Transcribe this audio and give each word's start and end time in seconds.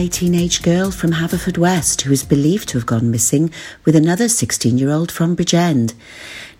A 0.00 0.06
teenage 0.06 0.62
girl 0.62 0.92
from 0.92 1.10
Haverfordwest 1.10 2.02
who 2.02 2.12
is 2.12 2.22
believed 2.22 2.68
to 2.68 2.78
have 2.78 2.86
gone 2.86 3.10
missing 3.10 3.50
with 3.84 3.96
another 3.96 4.28
16 4.28 4.78
year 4.78 4.90
old 4.90 5.10
from 5.10 5.34
Bridgend. 5.34 5.92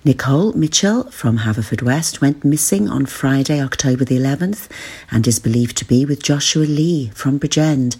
Nicole 0.04 0.52
Mitchell 0.54 1.04
from 1.12 1.38
Haverfordwest 1.38 2.20
went 2.20 2.44
missing 2.44 2.88
on 2.88 3.06
Friday, 3.06 3.62
October 3.62 4.04
the 4.04 4.18
11th, 4.18 4.68
and 5.12 5.24
is 5.24 5.38
believed 5.38 5.76
to 5.76 5.84
be 5.84 6.04
with 6.04 6.20
Joshua 6.20 6.64
Lee 6.64 7.12
from 7.14 7.38
Bridgend. 7.38 7.96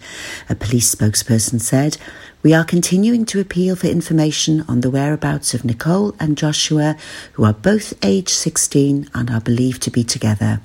A 0.50 0.56
police 0.56 0.92
spokesperson 0.92 1.60
said, 1.60 1.98
we 2.40 2.54
are 2.54 2.64
continuing 2.64 3.24
to 3.26 3.40
appeal 3.40 3.74
for 3.74 3.88
information 3.88 4.64
on 4.68 4.80
the 4.80 4.90
whereabouts 4.90 5.54
of 5.54 5.64
Nicole 5.64 6.14
and 6.20 6.38
Joshua, 6.38 6.96
who 7.32 7.44
are 7.44 7.52
both 7.52 7.94
age 8.04 8.28
16 8.28 9.10
and 9.12 9.28
are 9.28 9.40
believed 9.40 9.82
to 9.82 9.90
be 9.90 10.04
together. 10.04 10.60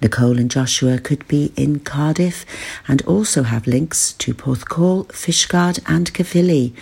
Nicole 0.00 0.38
and 0.38 0.50
Joshua 0.50 0.98
could 0.98 1.26
be 1.26 1.52
in 1.56 1.80
Cardiff 1.80 2.46
and 2.86 3.02
also 3.02 3.42
have 3.42 3.66
links 3.66 4.12
to 4.14 4.32
Porthcawl, 4.32 5.06
Fishguard, 5.08 5.80
and 5.86 6.12
Caerphilly. 6.14 6.72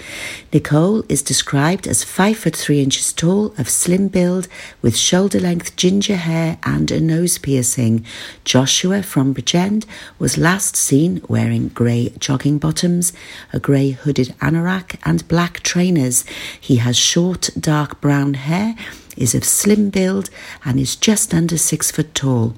Nicole 0.53 1.03
is 1.09 1.23
described 1.23 1.87
as 1.87 2.05
5 2.05 2.37
foot 2.37 2.57
3 2.57 2.83
inches 2.83 3.13
tall, 3.13 3.55
of 3.57 3.71
slim 3.71 4.09
build, 4.09 4.49
with 4.83 4.97
shoulder 4.97 5.41
length 5.41 5.77
ginger 5.77 6.17
hair 6.17 6.59
and 6.63 6.91
a 6.91 7.01
nose 7.01 7.39
piercing. 7.39 8.05
Joshua 8.45 9.03
from 9.03 9.35
Bridgend 9.35 9.87
was 10.19 10.37
last 10.37 10.77
seen 10.77 11.23
wearing 11.29 11.69
grey 11.69 12.13
jogging 12.19 12.59
bottoms, 12.59 13.13
a 13.53 13.59
grey 13.59 13.91
hooded 13.91 14.35
anorak 14.41 14.99
and 15.05 15.27
black 15.29 15.61
trainers. 15.61 16.25
He 16.61 16.77
has 16.77 16.97
short, 16.97 17.49
dark 17.59 18.01
brown 18.01 18.35
hair, 18.35 18.75
is 19.17 19.35
of 19.35 19.45
slim 19.45 19.89
build, 19.89 20.29
and 20.65 20.79
is 20.79 20.97
just 20.97 21.33
under 21.33 21.57
six 21.57 21.91
foot 21.91 22.15
tall. 22.15 22.55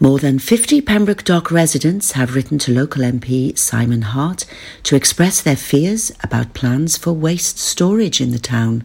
More 0.00 0.20
than 0.20 0.38
50 0.38 0.80
Pembroke 0.82 1.24
Dock 1.24 1.50
residents 1.50 2.12
have 2.12 2.36
written 2.36 2.56
to 2.60 2.72
local 2.72 3.02
MP 3.02 3.58
Simon 3.58 4.02
Hart 4.02 4.46
to 4.84 4.94
express 4.94 5.42
their 5.42 5.56
fears 5.56 6.12
about 6.22 6.54
plans 6.54 6.96
for 6.96 7.12
waste 7.12 7.58
storage 7.58 8.20
in 8.20 8.30
the 8.30 8.38
town. 8.38 8.84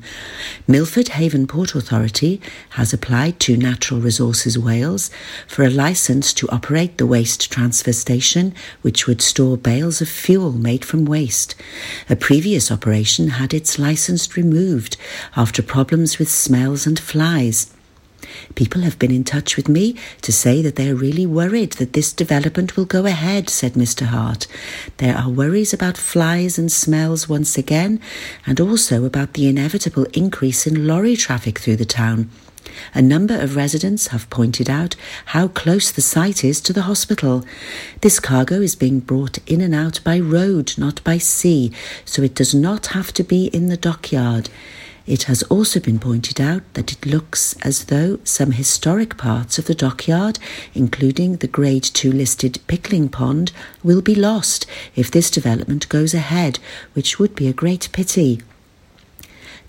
Milford 0.67 1.09
Haven 1.09 1.45
Port 1.45 1.75
Authority 1.75 2.42
has 2.72 2.94
applied 2.94 3.39
to 3.42 3.55
Natural 3.55 4.00
Resources 4.00 4.58
Wales 4.58 5.11
for 5.47 5.64
a 5.64 5.70
licence 5.70 6.33
to 6.33 6.50
operate 6.50 6.97
the 6.97 7.05
waste 7.05 7.52
transfer 7.52 7.94
station, 7.94 8.52
which 8.81 9.05
would 9.05 9.22
store 9.22 9.55
bales 9.55 10.02
of 10.02 10.09
fuel 10.09 10.53
made 10.53 10.83
from 10.83 11.05
waste. 11.05 11.53
A 12.09 12.16
previous 12.16 12.72
operation 12.72 13.27
had 13.27 13.53
its 13.53 13.77
licence 13.77 14.36
removed 14.36 14.98
after 15.36 15.61
problems 15.61 16.17
with 16.17 16.30
smells 16.30 16.88
and 16.88 17.00
flies. 17.00 17.73
People 18.56 18.82
have 18.82 19.00
been 19.00 19.12
in 19.12 19.23
touch 19.23 19.58
with 19.58 19.68
me 19.68 19.96
to 20.22 20.32
say 20.32 20.62
that 20.62 20.76
they 20.76 20.90
are 20.90 20.96
really 20.96 21.26
worried 21.26 21.73
that 21.73 21.94
this 21.94 22.14
development 22.14 22.78
will 22.78 22.86
go 22.86 23.06
ahead, 23.06 23.50
said 23.50 23.73
Mr. 23.73 24.08
Hart. 24.08 24.48
There 24.98 25.16
are 25.16 25.30
worries 25.30 25.73
about 25.73 25.98
flies 25.98 26.60
and 26.60 26.72
smells 26.72 27.28
once 27.28 27.58
again, 27.58 28.00
and 28.45 28.60
also 28.60 29.06
about 29.06 29.34
the 29.34 29.48
inevitable 29.48 30.06
increase 30.14 30.68
in 30.68 30.88
lorry 30.88 31.16
traffic 31.16 31.60
through 31.60 31.78
the 31.78 31.86
town. 31.86 32.30
A 32.94 33.02
number 33.02 33.38
of 33.40 33.56
residents 33.56 34.08
have 34.08 34.30
pointed 34.30 34.70
out 34.70 34.95
how 35.28 35.48
close 35.48 35.92
the 35.92 36.02
site 36.02 36.44
is 36.44 36.62
to 36.62 36.73
the 36.73 36.84
hospital. 36.84 37.44
This 38.02 38.20
cargo 38.20 38.62
is 38.62 38.76
being 38.76 39.00
brought 39.00 39.40
in 39.48 39.62
and 39.62 39.76
out 39.76 40.00
by 40.04 40.20
road, 40.20 40.73
not 40.78 41.04
by 41.04 41.17
sea, 41.17 41.72
so 42.06 42.22
it 42.22 42.36
does 42.36 42.54
not 42.54 42.88
have 42.88 43.12
to 43.14 43.23
be 43.23 43.48
in 43.48 43.67
the 43.67 43.78
dockyard. 43.78 44.50
It 45.06 45.23
has 45.23 45.44
also 45.44 45.82
been 45.82 46.00
pointed 46.00 46.40
out 46.40 46.62
that 46.76 46.94
it 46.94 47.06
looks 47.06 47.58
as 47.62 47.86
though 47.86 48.20
some 48.23 48.52
historic 48.52 49.18
parts 49.18 49.60
of 49.60 49.66
the 49.66 49.76
dockyard, 49.76 50.40
including 50.73 51.38
the 51.38 51.48
Grade 51.48 51.84
2 51.84 52.10
listed 52.10 52.60
pickling 52.68 53.10
pond, 53.10 53.52
will 53.84 54.02
be 54.02 54.16
lost 54.16 54.66
if 54.95 55.12
this 55.12 55.30
development 55.30 55.90
goes 55.90 56.14
ahead, 56.14 56.60
which 56.94 57.20
would 57.20 57.36
be 57.36 57.50
a 57.50 57.54
great 57.54 57.90
pity. 57.92 58.40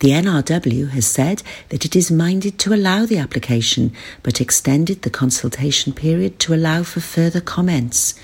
The 0.00 0.10
NRW 0.10 0.90
has 0.90 1.06
said 1.06 1.42
that 1.68 1.84
it 1.84 1.94
is 1.94 2.10
minded 2.10 2.58
to 2.58 2.74
allow 2.74 3.06
the 3.06 3.18
application, 3.18 3.92
but 4.22 4.40
extended 4.40 5.02
the 5.02 5.10
consultation 5.10 5.92
period 5.92 6.38
to 6.40 6.54
allow 6.54 6.82
for 6.82 7.00
further 7.00 7.40
comments. 7.40 8.14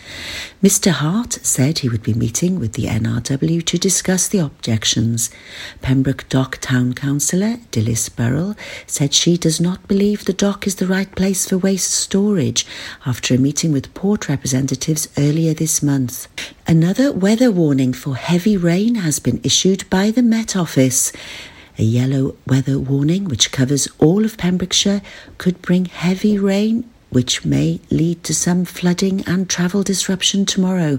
Mr. 0.62 0.90
Hart 0.90 1.34
said 1.42 1.78
he 1.78 1.88
would 1.88 2.02
be 2.02 2.12
meeting 2.12 2.58
with 2.58 2.72
the 2.72 2.84
NRW 2.84 3.64
to 3.64 3.78
discuss 3.78 4.28
the 4.28 4.40
objections. 4.40 5.30
Pembroke 5.80 6.28
Dock 6.28 6.58
Town 6.60 6.92
Councillor 6.92 7.58
Dilys 7.70 8.14
Burrell 8.14 8.56
said 8.86 9.14
she 9.14 9.36
does 9.36 9.60
not 9.60 9.86
believe 9.88 10.24
the 10.24 10.32
dock 10.32 10.66
is 10.66 10.76
the 10.76 10.86
right 10.86 11.14
place 11.14 11.48
for 11.48 11.56
waste 11.56 11.92
storage 11.92 12.66
after 13.06 13.34
a 13.34 13.38
meeting 13.38 13.72
with 13.72 13.94
port 13.94 14.28
representatives 14.28 15.08
earlier 15.16 15.54
this 15.54 15.82
month. 15.82 16.28
Another 16.70 17.10
weather 17.10 17.50
warning 17.50 17.92
for 17.92 18.14
heavy 18.14 18.56
rain 18.56 18.94
has 18.94 19.18
been 19.18 19.40
issued 19.42 19.90
by 19.90 20.12
the 20.12 20.22
Met 20.22 20.54
Office. 20.54 21.10
A 21.76 21.82
yellow 21.82 22.36
weather 22.46 22.78
warning, 22.78 23.24
which 23.24 23.50
covers 23.50 23.88
all 23.98 24.24
of 24.24 24.38
Pembrokeshire, 24.38 25.02
could 25.36 25.60
bring 25.62 25.86
heavy 25.86 26.38
rain 26.38 26.88
which 27.10 27.44
may 27.44 27.80
lead 27.90 28.22
to 28.24 28.34
some 28.34 28.64
flooding 28.64 29.22
and 29.26 29.50
travel 29.50 29.82
disruption 29.82 30.46
tomorrow. 30.46 30.98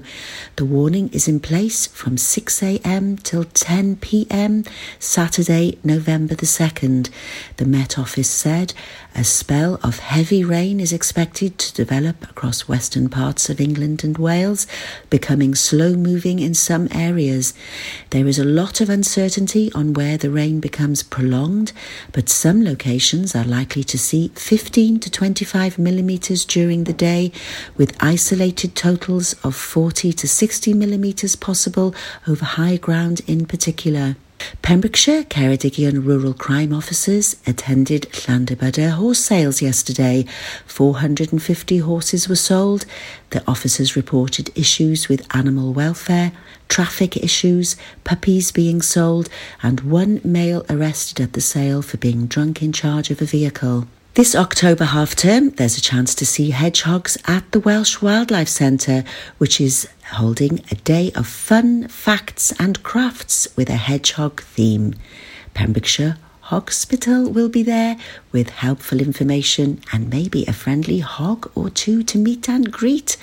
The 0.58 0.66
warning 0.66 1.10
is 1.14 1.28
in 1.28 1.40
place 1.40 1.88
from 1.88 2.18
6am 2.18 3.24
till 3.24 3.46
10pm, 3.46 4.68
Saturday, 5.00 5.80
November 5.84 6.36
the 6.36 6.46
2nd. 6.46 7.10
The 7.58 7.66
Met 7.66 7.98
Office 7.98 8.30
said 8.30 8.74
a 9.14 9.24
spell 9.24 9.80
of 9.84 10.00
heavy 10.00 10.44
rain 10.44 10.80
is 10.80 10.94
expected 10.94 11.58
to 11.58 11.74
develop 11.74 12.24
across 12.30 12.68
western 12.68 13.10
parts 13.10 13.50
of 13.50 13.60
England 13.60 14.04
and 14.04 14.18
Wales, 14.18 14.66
becoming 15.10 15.54
slow 15.54 15.94
moving 15.94 16.40
in 16.40 16.54
some 16.54 16.88
areas. 16.92 17.54
There 18.12 18.28
is 18.28 18.40
a 18.40 18.46
lot 18.46 18.80
of 18.80 18.90
uncertainty 18.90 19.72
on 19.74 19.94
where 19.94 20.18
the 20.18 20.30
rain 20.30 20.60
becomes 20.60 21.04
prolonged, 21.04 21.74
but 22.14 22.30
some 22.30 22.64
locations 22.64 23.36
are 23.36 23.44
likely 23.44 23.84
to 23.86 23.98
see 23.98 24.30
15 24.30 25.00
to 25.02 25.12
25 25.12 25.78
millimeters 25.78 26.46
during 26.46 26.86
the 26.86 26.94
day, 26.94 27.32
with 27.76 27.98
isolated 28.00 28.76
totals 28.76 29.34
of 29.44 29.56
40 29.56 30.14
to 30.14 30.28
60 30.28 30.74
millimetres 30.74 31.36
possible 31.36 31.94
over 32.28 32.46
high 32.46 32.78
ground 32.78 33.22
in 33.28 33.46
particular. 33.46 34.16
Pembrokeshire 34.62 35.24
Ceredigion 35.24 36.06
rural 36.06 36.34
crime 36.34 36.74
officers 36.74 37.36
attended 37.48 38.04
Llanybydder 38.12 38.92
horse 38.92 39.20
sales 39.20 39.62
yesterday. 39.62 40.26
450 40.66 41.78
horses 41.80 42.30
were 42.30 42.36
sold. 42.36 42.86
The 43.32 43.44
officers 43.48 43.96
reported 43.96 44.50
issues 44.56 45.10
with 45.10 45.28
animal 45.36 45.74
welfare, 45.74 46.32
traffic 46.70 47.18
issues, 47.18 47.76
puppies 48.04 48.52
being 48.52 48.82
sold, 48.82 49.30
and 49.62 49.82
one 49.82 50.22
male 50.24 50.66
arrested 50.70 51.20
at 51.20 51.34
the 51.34 51.42
sale 51.42 51.82
for 51.82 51.98
being 51.98 52.28
drunk 52.28 52.62
in 52.62 52.72
charge 52.72 53.12
of 53.12 53.22
a 53.22 53.26
vehicle. 53.26 53.88
This 54.14 54.36
October 54.36 54.84
half 54.84 55.16
term, 55.16 55.52
there's 55.52 55.78
a 55.78 55.82
chance 55.82 56.14
to 56.16 56.26
see 56.26 56.50
hedgehogs 56.50 57.18
at 57.28 57.50
the 57.54 57.62
Welsh 57.62 58.02
Wildlife 58.02 58.50
Centre, 58.50 59.06
which 59.38 59.62
is 59.62 59.88
holding 60.12 60.60
a 60.70 60.76
day 60.76 61.14
of 61.16 61.26
fun, 61.26 61.88
facts, 61.88 62.52
and 62.60 62.84
crafts 62.84 63.48
with 63.56 63.70
a 63.70 63.78
hedgehog 63.78 64.42
theme. 64.42 64.96
Pembrokeshire 65.54 66.18
Hospital 66.52 67.30
will 67.30 67.48
be 67.48 67.64
there 67.64 67.96
with 68.34 68.50
helpful 68.50 69.00
information 69.00 69.80
and 69.94 70.10
maybe 70.10 70.44
a 70.46 70.52
friendly 70.52 71.00
hog 71.00 71.50
or 71.56 71.70
two 71.70 72.04
to 72.04 72.18
meet 72.18 72.50
and 72.50 72.70
greet. 72.70 73.16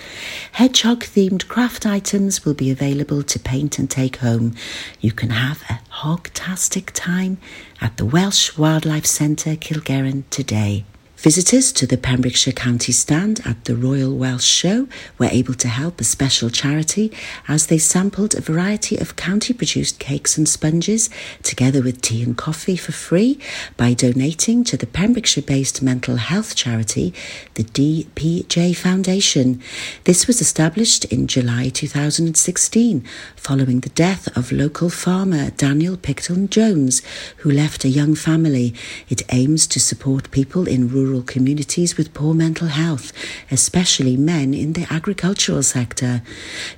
Hedgehog 0.53 1.05
themed 1.05 1.47
craft 1.47 1.85
items 1.85 2.47
will 2.47 2.55
be 2.55 2.71
available 2.71 3.23
to 3.25 3.39
paint 3.39 3.79
and 3.79 3.91
take 3.91 4.17
home. 4.17 4.55
You 5.03 5.13
can 5.13 5.29
have 5.29 5.63
a 5.69 5.79
hogtastic 5.97 6.93
time 6.95 7.37
at 7.83 7.99
the 7.99 8.07
Welsh 8.07 8.57
Wildlife 8.57 9.05
Centre, 9.05 9.57
Cilgerran 9.57 10.25
today. 10.31 10.87
Visitors 11.21 11.73
to 11.73 11.85
the 11.85 11.97
Pembrokeshire 11.99 12.53
County 12.53 12.93
stand 12.93 13.41
at 13.45 13.65
the 13.65 13.75
Royal 13.75 14.15
Welsh 14.17 14.45
Show 14.45 14.87
were 15.19 15.27
able 15.27 15.55
to 15.55 15.67
help 15.67 16.01
a 16.01 16.05
special 16.05 16.49
charity 16.49 17.13
as 17.49 17.67
they 17.67 17.77
sampled 17.77 18.37
a 18.37 18.41
variety 18.41 18.97
of 18.97 19.17
county 19.17 19.53
produced 19.53 19.99
cakes 19.99 20.39
and 20.39 20.49
sponges 20.49 21.11
together 21.43 21.83
with 21.83 22.03
tea 22.03 22.23
and 22.23 22.39
coffee 22.39 22.77
for 22.77 22.93
free 22.93 23.37
by 23.77 23.95
donating 23.95 24.63
to 24.63 24.77
the 24.77 24.87
Pembrokeshire 24.87 25.43
based 25.43 25.83
mental 25.83 26.19
health 26.19 26.55
charity, 26.55 27.13
the 27.55 27.65
DPJ 27.65 28.77
Foundation. 28.77 29.61
This 30.05 30.29
was 30.29 30.41
established 30.41 31.05
in 31.07 31.27
July 31.27 31.69
2016 31.71 33.05
following 33.35 33.81
the 33.81 33.89
death 33.89 34.29
of 34.37 34.53
local 34.53 34.89
farmer 34.89 35.51
Daniel 35.51 35.97
Picton 35.97 36.49
Jones, 36.49 37.03
who 37.39 37.51
left 37.51 37.85
a 37.85 37.89
young 37.89 38.15
family. 38.15 38.73
It 39.09 39.23
aims 39.33 39.67
to 39.67 39.81
support 39.81 40.31
people 40.31 40.69
in 40.69 40.89
rural 40.89 41.08
rural 41.09 41.23
communities 41.23 41.97
with 41.97 42.13
poor 42.13 42.35
mental 42.35 42.69
health, 42.69 43.13
especially 43.51 44.17
men 44.17 44.53
in 44.53 44.75
the 44.75 44.87
agricultural 44.91 45.63
sector. 45.63 46.23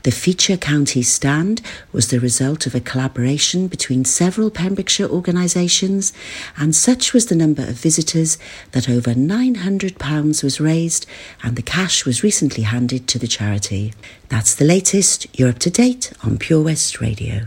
The 0.05 0.13
Feature 0.13 0.57
County 0.57 1.03
Stand 1.03 1.61
was 1.93 2.09
the 2.09 2.21
result 2.21 2.67
of 2.67 2.75
a 2.75 2.81
collaboration 2.81 3.67
between 3.67 4.05
several 4.05 4.51
Pembrokeshire 4.51 5.09
organisations, 5.09 6.13
and 6.57 6.75
such 6.75 7.13
was 7.13 7.27
the 7.27 7.35
number 7.35 7.63
of 7.63 7.75
visitors 7.75 8.39
that 8.71 8.89
over 8.89 9.15
£900 9.15 10.45
was 10.45 10.61
raised 10.61 11.07
and 11.43 11.57
the 11.57 11.63
cash 11.63 12.07
was 12.07 12.23
recently 12.23 12.63
handed 12.63 13.09
to 13.09 13.19
the 13.19 13.27
charity. 13.27 13.93
That's 14.29 14.55
the 14.55 14.65
latest. 14.65 15.27
You're 15.37 15.51
up 15.51 15.59
to 15.61 15.71
date 15.71 16.13
on 16.23 16.39
Pure 16.39 16.63
West 16.63 17.01
Radio. 17.01 17.47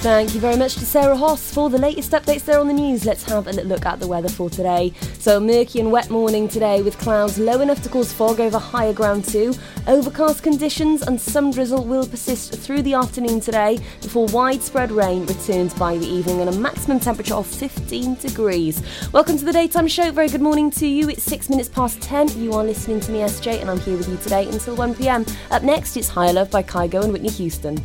Thank 0.00 0.32
you 0.32 0.38
very 0.38 0.56
much 0.56 0.74
to 0.74 0.86
Sarah 0.86 1.16
Hoss 1.16 1.52
for 1.52 1.68
the 1.68 1.76
latest 1.76 2.12
updates 2.12 2.44
there 2.44 2.60
on 2.60 2.68
the 2.68 2.72
news. 2.72 3.04
Let's 3.04 3.24
have 3.24 3.48
a 3.48 3.50
look 3.50 3.84
at 3.84 3.98
the 3.98 4.06
weather 4.06 4.28
for 4.28 4.48
today. 4.48 4.92
So, 5.18 5.40
murky 5.40 5.80
and 5.80 5.90
wet 5.90 6.08
morning 6.08 6.46
today 6.46 6.82
with 6.82 6.96
clouds 6.98 7.36
low 7.36 7.60
enough 7.60 7.82
to 7.82 7.88
cause 7.88 8.12
fog 8.12 8.38
over 8.38 8.60
higher 8.60 8.92
ground 8.92 9.24
too. 9.24 9.54
Overcast 9.88 10.44
conditions 10.44 11.02
and 11.02 11.20
some 11.20 11.50
drizzle 11.50 11.82
will 11.82 12.06
persist 12.06 12.54
through 12.54 12.82
the 12.82 12.94
afternoon 12.94 13.40
today 13.40 13.80
before 14.00 14.26
widespread 14.26 14.92
rain 14.92 15.26
returns 15.26 15.74
by 15.74 15.98
the 15.98 16.06
evening 16.06 16.42
and 16.42 16.50
a 16.50 16.56
maximum 16.56 17.00
temperature 17.00 17.34
of 17.34 17.44
15 17.48 18.14
degrees. 18.14 18.80
Welcome 19.12 19.36
to 19.36 19.44
the 19.44 19.52
daytime 19.52 19.88
show. 19.88 20.12
Very 20.12 20.28
good 20.28 20.40
morning 20.42 20.70
to 20.70 20.86
you. 20.86 21.08
It's 21.08 21.24
six 21.24 21.50
minutes 21.50 21.68
past 21.68 22.00
10. 22.02 22.40
You 22.40 22.52
are 22.52 22.62
listening 22.62 23.00
to 23.00 23.10
me, 23.10 23.18
SJ, 23.18 23.60
and 23.60 23.68
I'm 23.68 23.80
here 23.80 23.96
with 23.96 24.08
you 24.08 24.16
today 24.18 24.46
until 24.46 24.76
1 24.76 24.94
pm. 24.94 25.26
Up 25.50 25.64
next, 25.64 25.96
it's 25.96 26.08
Higher 26.08 26.34
Love 26.34 26.52
by 26.52 26.62
Kygo 26.62 27.02
and 27.02 27.12
Whitney 27.12 27.30
Houston. 27.30 27.84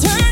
turn 0.00 0.31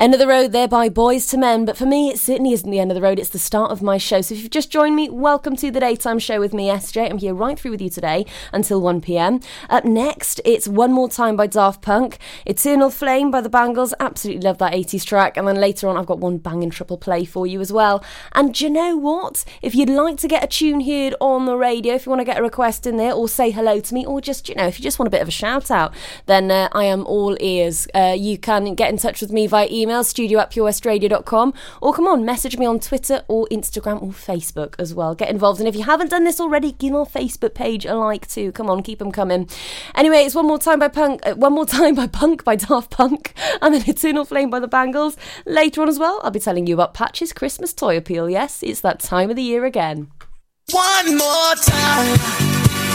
End 0.00 0.14
of 0.14 0.18
the 0.18 0.26
road 0.26 0.52
there 0.52 0.66
by 0.66 0.88
Boyz 0.88 1.30
II 1.34 1.40
Men, 1.40 1.66
but 1.66 1.76
for 1.76 1.84
me, 1.84 2.08
it 2.08 2.18
certainly 2.18 2.54
isn't 2.54 2.70
the 2.70 2.78
end 2.78 2.90
of 2.90 2.94
the 2.94 3.02
road, 3.02 3.18
it's 3.18 3.28
the 3.28 3.38
start 3.38 3.70
of 3.70 3.82
my 3.82 3.98
show. 3.98 4.22
So 4.22 4.34
if 4.34 4.40
you've 4.40 4.50
just 4.50 4.70
joined 4.70 4.96
me, 4.96 5.10
welcome 5.10 5.56
to 5.56 5.70
the 5.70 5.78
daytime 5.78 6.18
show 6.18 6.40
with 6.40 6.54
me, 6.54 6.68
SJ. 6.70 7.10
I'm 7.10 7.18
here 7.18 7.34
right 7.34 7.58
through 7.58 7.72
with 7.72 7.82
you 7.82 7.90
today 7.90 8.24
until 8.50 8.80
1pm. 8.80 9.44
Up 9.68 9.84
next, 9.84 10.40
it's 10.42 10.66
One 10.66 10.90
More 10.90 11.10
Time 11.10 11.36
by 11.36 11.46
Daft 11.46 11.82
Punk, 11.82 12.16
Eternal 12.46 12.88
Flame 12.88 13.30
by 13.30 13.42
the 13.42 13.50
Bangles, 13.50 13.92
absolutely 14.00 14.40
love 14.40 14.56
that 14.56 14.72
80s 14.72 15.04
track, 15.04 15.36
and 15.36 15.46
then 15.46 15.56
later 15.56 15.86
on, 15.86 15.98
I've 15.98 16.06
got 16.06 16.18
one 16.18 16.38
banging 16.38 16.70
triple 16.70 16.96
play 16.96 17.26
for 17.26 17.46
you 17.46 17.60
as 17.60 17.70
well. 17.70 18.02
And 18.32 18.58
you 18.58 18.70
know 18.70 18.96
what? 18.96 19.44
If 19.60 19.74
you'd 19.74 19.90
like 19.90 20.16
to 20.20 20.28
get 20.28 20.42
a 20.42 20.46
tune 20.46 20.80
heard 20.80 21.14
on 21.20 21.44
the 21.44 21.58
radio, 21.58 21.96
if 21.96 22.06
you 22.06 22.10
want 22.10 22.20
to 22.20 22.24
get 22.24 22.38
a 22.38 22.42
request 22.42 22.86
in 22.86 22.96
there, 22.96 23.12
or 23.12 23.28
say 23.28 23.50
hello 23.50 23.80
to 23.80 23.92
me, 23.92 24.06
or 24.06 24.22
just, 24.22 24.48
you 24.48 24.54
know, 24.54 24.66
if 24.66 24.78
you 24.78 24.82
just 24.82 24.98
want 24.98 25.08
a 25.08 25.10
bit 25.10 25.20
of 25.20 25.28
a 25.28 25.30
shout 25.30 25.70
out, 25.70 25.92
then 26.24 26.50
uh, 26.50 26.70
I 26.72 26.84
am 26.84 27.04
all 27.06 27.36
ears. 27.38 27.86
Uh, 27.94 28.16
you 28.18 28.38
can 28.38 28.74
get 28.74 28.88
in 28.88 28.96
touch 28.96 29.20
with 29.20 29.30
me 29.30 29.46
via 29.46 29.68
email, 29.70 29.89
studio 30.02 30.38
at 30.40 30.50
purewestradio.com, 30.50 31.54
or 31.80 31.92
come 31.92 32.06
on, 32.06 32.24
message 32.24 32.56
me 32.56 32.66
on 32.66 32.80
Twitter 32.80 33.22
or 33.28 33.46
Instagram 33.50 34.02
or 34.02 34.10
Facebook 34.12 34.74
as 34.78 34.94
well. 34.94 35.14
Get 35.14 35.28
involved. 35.28 35.60
And 35.60 35.68
if 35.68 35.76
you 35.76 35.84
haven't 35.84 36.10
done 36.10 36.24
this 36.24 36.40
already, 36.40 36.72
give 36.72 36.94
our 36.94 37.06
Facebook 37.06 37.54
page 37.54 37.84
a 37.84 37.94
like 37.94 38.26
too. 38.26 38.52
Come 38.52 38.70
on, 38.70 38.82
keep 38.82 38.98
them 38.98 39.12
coming. 39.12 39.48
Anyway, 39.94 40.18
it's 40.18 40.34
one 40.34 40.46
more 40.46 40.58
time 40.58 40.78
by 40.78 40.88
Punk, 40.88 41.20
uh, 41.26 41.34
one 41.34 41.52
more 41.52 41.66
time 41.66 41.94
by 41.94 42.06
Punk 42.06 42.44
by 42.44 42.56
Daft 42.56 42.90
Punk, 42.90 43.34
and 43.62 43.74
then 43.74 43.88
Eternal 43.88 44.24
Flame 44.24 44.50
by 44.50 44.60
the 44.60 44.68
Bangles. 44.68 45.16
Later 45.46 45.82
on 45.82 45.88
as 45.88 45.98
well, 45.98 46.20
I'll 46.22 46.30
be 46.30 46.40
telling 46.40 46.66
you 46.66 46.74
about 46.74 46.94
Patch's 46.94 47.32
Christmas 47.32 47.72
toy 47.74 47.96
appeal. 47.96 48.30
Yes, 48.30 48.62
it's 48.62 48.80
that 48.80 49.00
time 49.00 49.30
of 49.30 49.36
the 49.36 49.42
year 49.42 49.64
again. 49.64 50.08
One 50.72 51.16
more 51.16 51.54
time. 51.56 52.89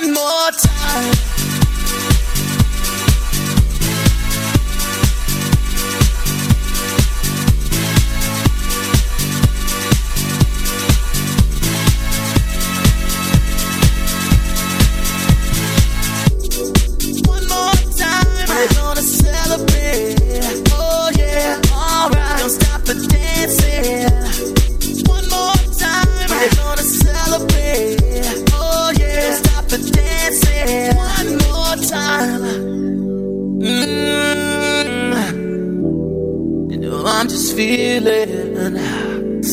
One 0.00 0.12
more 0.14 0.50
time. 0.52 1.27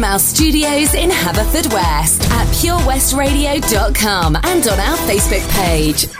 from 0.00 0.04
our 0.04 0.18
studios 0.18 0.94
in 0.94 1.10
Haverfordwest 1.10 2.22
at 2.30 2.46
purewestradio.com 2.48 4.36
and 4.36 4.66
on 4.66 4.80
our 4.80 4.96
Facebook 4.98 5.46
page. 5.50 6.19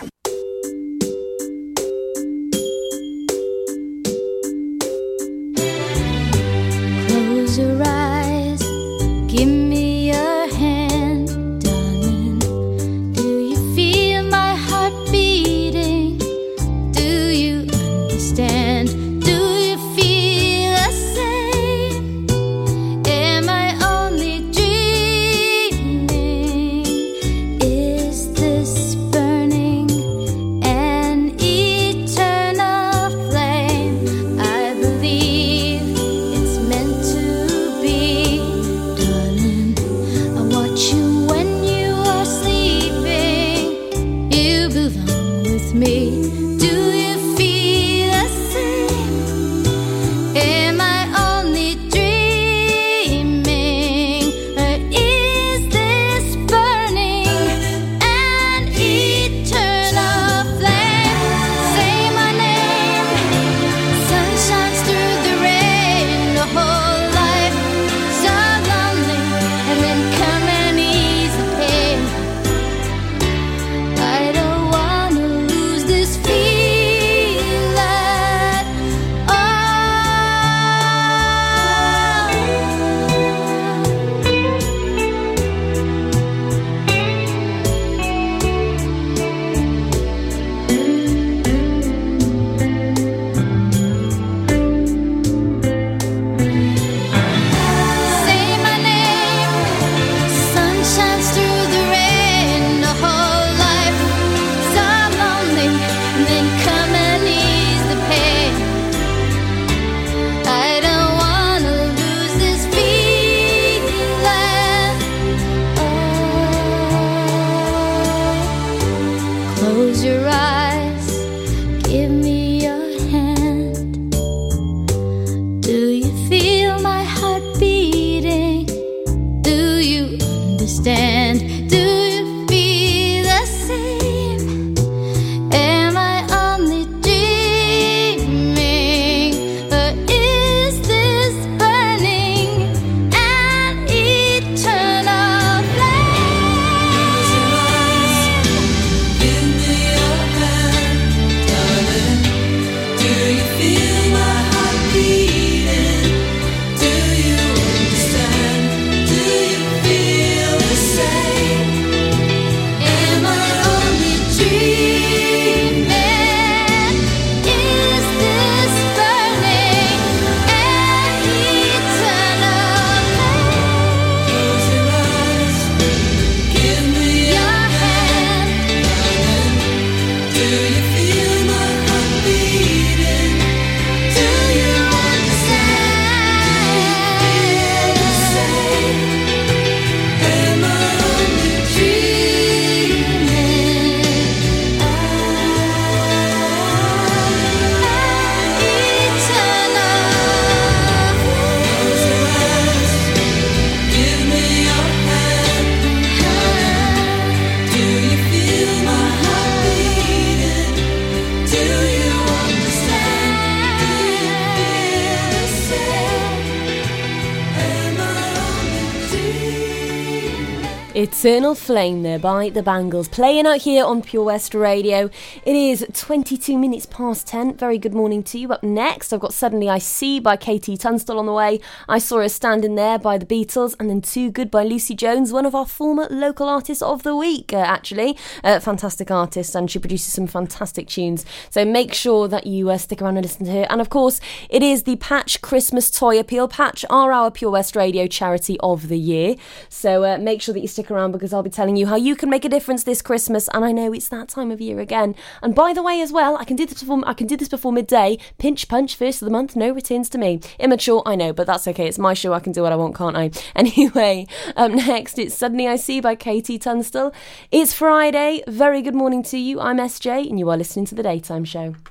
Eternal 221.20 221.54
Flame 221.54 222.02
there 222.02 222.18
by 222.18 222.48
the 222.48 222.62
Bangles, 222.62 223.06
playing 223.06 223.46
out 223.46 223.60
here 223.60 223.84
on 223.84 224.00
Pure 224.00 224.24
West 224.24 224.54
Radio. 224.54 225.10
It 225.44 225.54
is 225.54 225.84
22 225.92 226.56
minutes 226.56 226.86
past 226.86 227.26
10. 227.26 227.58
Very 227.58 227.76
good 227.76 227.92
morning 227.92 228.22
to 228.22 228.38
you. 228.38 228.50
Up 228.50 228.62
next, 228.62 229.12
I've 229.12 229.20
got 229.20 229.34
Suddenly 229.34 229.68
I 229.68 229.76
See 229.76 230.18
by 230.18 230.36
KT 230.36 230.80
Tunstall 230.80 231.18
on 231.18 231.26
the 231.26 231.34
way. 231.34 231.60
I 231.90 231.98
saw 231.98 232.20
her 232.20 232.28
standing 232.30 232.74
there 232.74 232.98
by 232.98 233.18
the 233.18 233.26
Beatles, 233.26 233.76
and 233.78 233.90
then 233.90 234.00
Too 234.00 234.30
Good 234.30 234.50
by 234.50 234.64
Lucy 234.64 234.94
Jones, 234.94 235.30
one 235.30 235.44
of 235.44 235.54
our 235.54 235.66
former 235.66 236.08
local 236.08 236.48
artists 236.48 236.82
of 236.82 237.02
the 237.02 237.14
week, 237.14 237.52
uh, 237.52 237.58
actually. 237.58 238.16
Uh, 238.42 238.58
fantastic 238.58 239.10
artist, 239.10 239.54
and 239.54 239.70
she 239.70 239.78
produces 239.78 240.14
some 240.14 240.26
fantastic 240.26 240.88
tunes. 240.88 241.26
So 241.50 241.66
make 241.66 241.92
sure 241.92 242.28
that 242.28 242.46
you 242.46 242.70
uh, 242.70 242.78
stick 242.78 243.02
around 243.02 243.18
and 243.18 243.26
listen 243.26 243.44
to 243.44 243.52
her. 243.52 243.66
And 243.68 243.82
of 243.82 243.90
course, 243.90 244.22
it 244.48 244.62
is 244.62 244.84
the 244.84 244.96
Patch 244.96 245.42
Christmas 245.42 245.90
Toy 245.90 246.18
Appeal. 246.18 246.48
Patch 246.48 246.82
are 246.88 247.12
our 247.12 247.30
Pure 247.30 247.50
West 247.50 247.76
Radio 247.76 248.06
charity 248.06 248.58
of 248.60 248.88
the 248.88 248.98
year. 248.98 249.36
So 249.68 250.02
uh, 250.04 250.16
make 250.16 250.40
sure 250.40 250.54
that 250.54 250.60
you 250.60 250.68
stick 250.68 250.90
around 250.90 251.09
because 251.12 251.32
I'll 251.32 251.42
be 251.42 251.50
telling 251.50 251.76
you 251.76 251.86
how 251.86 251.96
you 251.96 252.16
can 252.16 252.30
make 252.30 252.44
a 252.44 252.48
difference 252.48 252.84
this 252.84 253.02
Christmas. 253.02 253.48
And 253.52 253.64
I 253.64 253.72
know 253.72 253.92
it's 253.92 254.08
that 254.08 254.28
time 254.28 254.50
of 254.50 254.60
year 254.60 254.80
again. 254.80 255.14
And 255.42 255.54
by 255.54 255.72
the 255.72 255.82
way, 255.82 256.00
as 256.00 256.12
well, 256.12 256.36
I 256.36 256.44
can 256.44 256.56
do 256.56 256.66
this 256.66 256.80
before 256.80 257.02
I 257.06 257.14
can 257.14 257.26
do 257.26 257.36
this 257.36 257.48
before 257.48 257.72
midday. 257.72 258.18
Pinch 258.38 258.68
punch 258.68 258.96
first 258.96 259.22
of 259.22 259.26
the 259.26 259.32
month, 259.32 259.56
no 259.56 259.70
returns 259.70 260.08
to 260.10 260.18
me. 260.18 260.40
Immature, 260.58 261.02
I 261.06 261.16
know, 261.16 261.32
but 261.32 261.46
that's 261.46 261.66
okay. 261.68 261.86
It's 261.86 261.98
my 261.98 262.14
show. 262.14 262.32
I 262.32 262.40
can 262.40 262.52
do 262.52 262.62
what 262.62 262.72
I 262.72 262.76
want, 262.76 262.94
can't 262.94 263.16
I? 263.16 263.30
Anyway, 263.60 264.26
up 264.56 264.70
next, 264.70 265.18
it's 265.18 265.34
Suddenly 265.34 265.66
I 265.68 265.76
See 265.76 266.00
by 266.00 266.14
KT 266.14 266.60
Tunstall. 266.60 267.12
It's 267.50 267.74
Friday. 267.74 268.42
Very 268.46 268.80
good 268.80 268.94
morning 268.94 269.22
to 269.24 269.38
you. 269.38 269.60
I'm 269.60 269.78
SJ, 269.78 270.28
and 270.28 270.38
you 270.38 270.48
are 270.50 270.56
listening 270.56 270.86
to 270.86 270.94
the 270.94 271.02
Daytime 271.02 271.44
Show. 271.44 271.74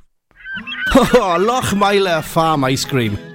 Oh, 0.96 1.38
Lochmeyler 1.40 2.24
Farm 2.24 2.64
Ice 2.64 2.84
Cream. 2.84 3.29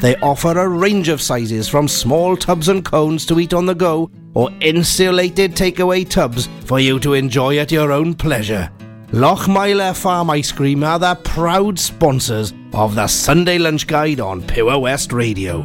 They 0.00 0.16
offer 0.16 0.58
a 0.58 0.66
range 0.66 1.08
of 1.10 1.20
sizes 1.20 1.68
from 1.68 1.86
small 1.86 2.36
tubs 2.36 2.68
and 2.68 2.82
cones 2.82 3.26
to 3.26 3.38
eat 3.38 3.52
on 3.52 3.66
the 3.66 3.74
go 3.74 4.10
or 4.34 4.50
insulated 4.60 5.54
takeaway 5.54 6.08
tubs 6.08 6.48
for 6.64 6.80
you 6.80 6.98
to 7.00 7.12
enjoy 7.12 7.58
at 7.58 7.70
your 7.70 7.92
own 7.92 8.14
pleasure. 8.14 8.70
Lochmeyler 9.08 9.94
Farm 9.94 10.30
Ice 10.30 10.52
Cream 10.52 10.84
are 10.84 10.98
the 10.98 11.16
proud 11.16 11.78
sponsors 11.78 12.54
of 12.72 12.94
the 12.94 13.08
Sunday 13.08 13.58
Lunch 13.58 13.86
Guide 13.86 14.20
on 14.20 14.40
Pure 14.46 14.78
West 14.78 15.12
Radio. 15.12 15.60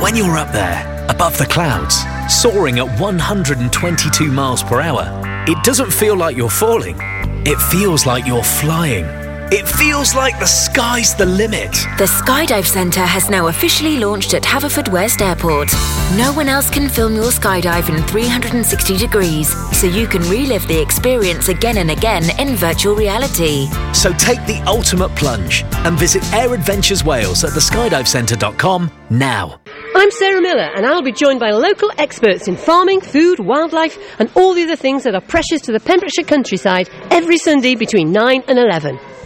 When 0.00 0.16
you're 0.16 0.38
up 0.38 0.52
there, 0.52 1.06
above 1.10 1.36
the 1.36 1.46
clouds, 1.46 1.96
soaring 2.28 2.78
at 2.78 3.00
122 3.00 4.30
miles 4.30 4.62
per 4.62 4.80
hour, 4.80 5.04
it 5.46 5.62
doesn't 5.62 5.92
feel 5.92 6.16
like 6.16 6.36
you're 6.36 6.48
falling. 6.48 6.96
It 7.46 7.58
feels 7.58 8.06
like 8.06 8.26
you're 8.26 8.42
flying. 8.44 9.23
It 9.52 9.68
feels 9.68 10.14
like 10.14 10.38
the 10.38 10.46
sky's 10.46 11.14
the 11.14 11.26
limit. 11.26 11.70
The 11.98 12.06
Skydive 12.06 12.64
Centre 12.64 13.04
has 13.04 13.28
now 13.28 13.48
officially 13.48 13.98
launched 13.98 14.32
at 14.32 14.42
Haverfordwest 14.42 15.20
Airport. 15.20 15.70
No 16.16 16.32
one 16.32 16.48
else 16.48 16.70
can 16.70 16.88
film 16.88 17.14
your 17.14 17.30
skydive 17.30 17.94
in 17.94 18.02
360 18.04 18.96
degrees, 18.96 19.48
so 19.78 19.86
you 19.86 20.06
can 20.06 20.22
relive 20.22 20.66
the 20.66 20.80
experience 20.80 21.48
again 21.48 21.76
and 21.76 21.90
again 21.90 22.24
in 22.40 22.56
virtual 22.56 22.96
reality. 22.96 23.66
So 23.92 24.12
take 24.14 24.44
the 24.46 24.62
ultimate 24.66 25.14
plunge 25.14 25.62
and 25.84 25.98
visit 25.98 26.24
Air 26.32 26.54
Adventures 26.54 27.04
Wales 27.04 27.44
at 27.44 27.50
theskydivecentre.com 27.50 28.90
now. 29.10 29.60
I'm 29.94 30.10
Sarah 30.12 30.40
Miller, 30.40 30.70
and 30.74 30.86
I'll 30.86 31.02
be 31.02 31.12
joined 31.12 31.38
by 31.38 31.50
local 31.50 31.90
experts 31.98 32.48
in 32.48 32.56
farming, 32.56 33.02
food, 33.02 33.40
wildlife, 33.40 33.98
and 34.18 34.30
all 34.34 34.54
the 34.54 34.62
other 34.64 34.76
things 34.76 35.04
that 35.04 35.14
are 35.14 35.20
precious 35.20 35.60
to 35.62 35.72
the 35.72 35.80
Pembrokeshire 35.80 36.24
countryside 36.24 36.88
every 37.10 37.36
Sunday 37.36 37.74
between 37.74 38.10
9 38.10 38.42
and 38.48 38.58
11. 38.58 38.98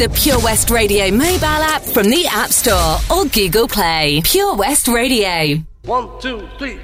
the 0.00 0.08
Pure 0.08 0.40
West 0.40 0.70
Radio 0.70 1.10
mobile 1.10 1.44
app 1.44 1.82
from 1.82 2.08
the 2.08 2.26
App 2.26 2.48
Store 2.48 2.96
or 3.14 3.26
Google 3.26 3.68
Play. 3.68 4.22
Pure 4.24 4.56
West 4.56 4.88
Radio. 4.88 5.62
One, 5.82 6.08
two, 6.22 6.48
three. 6.56 6.78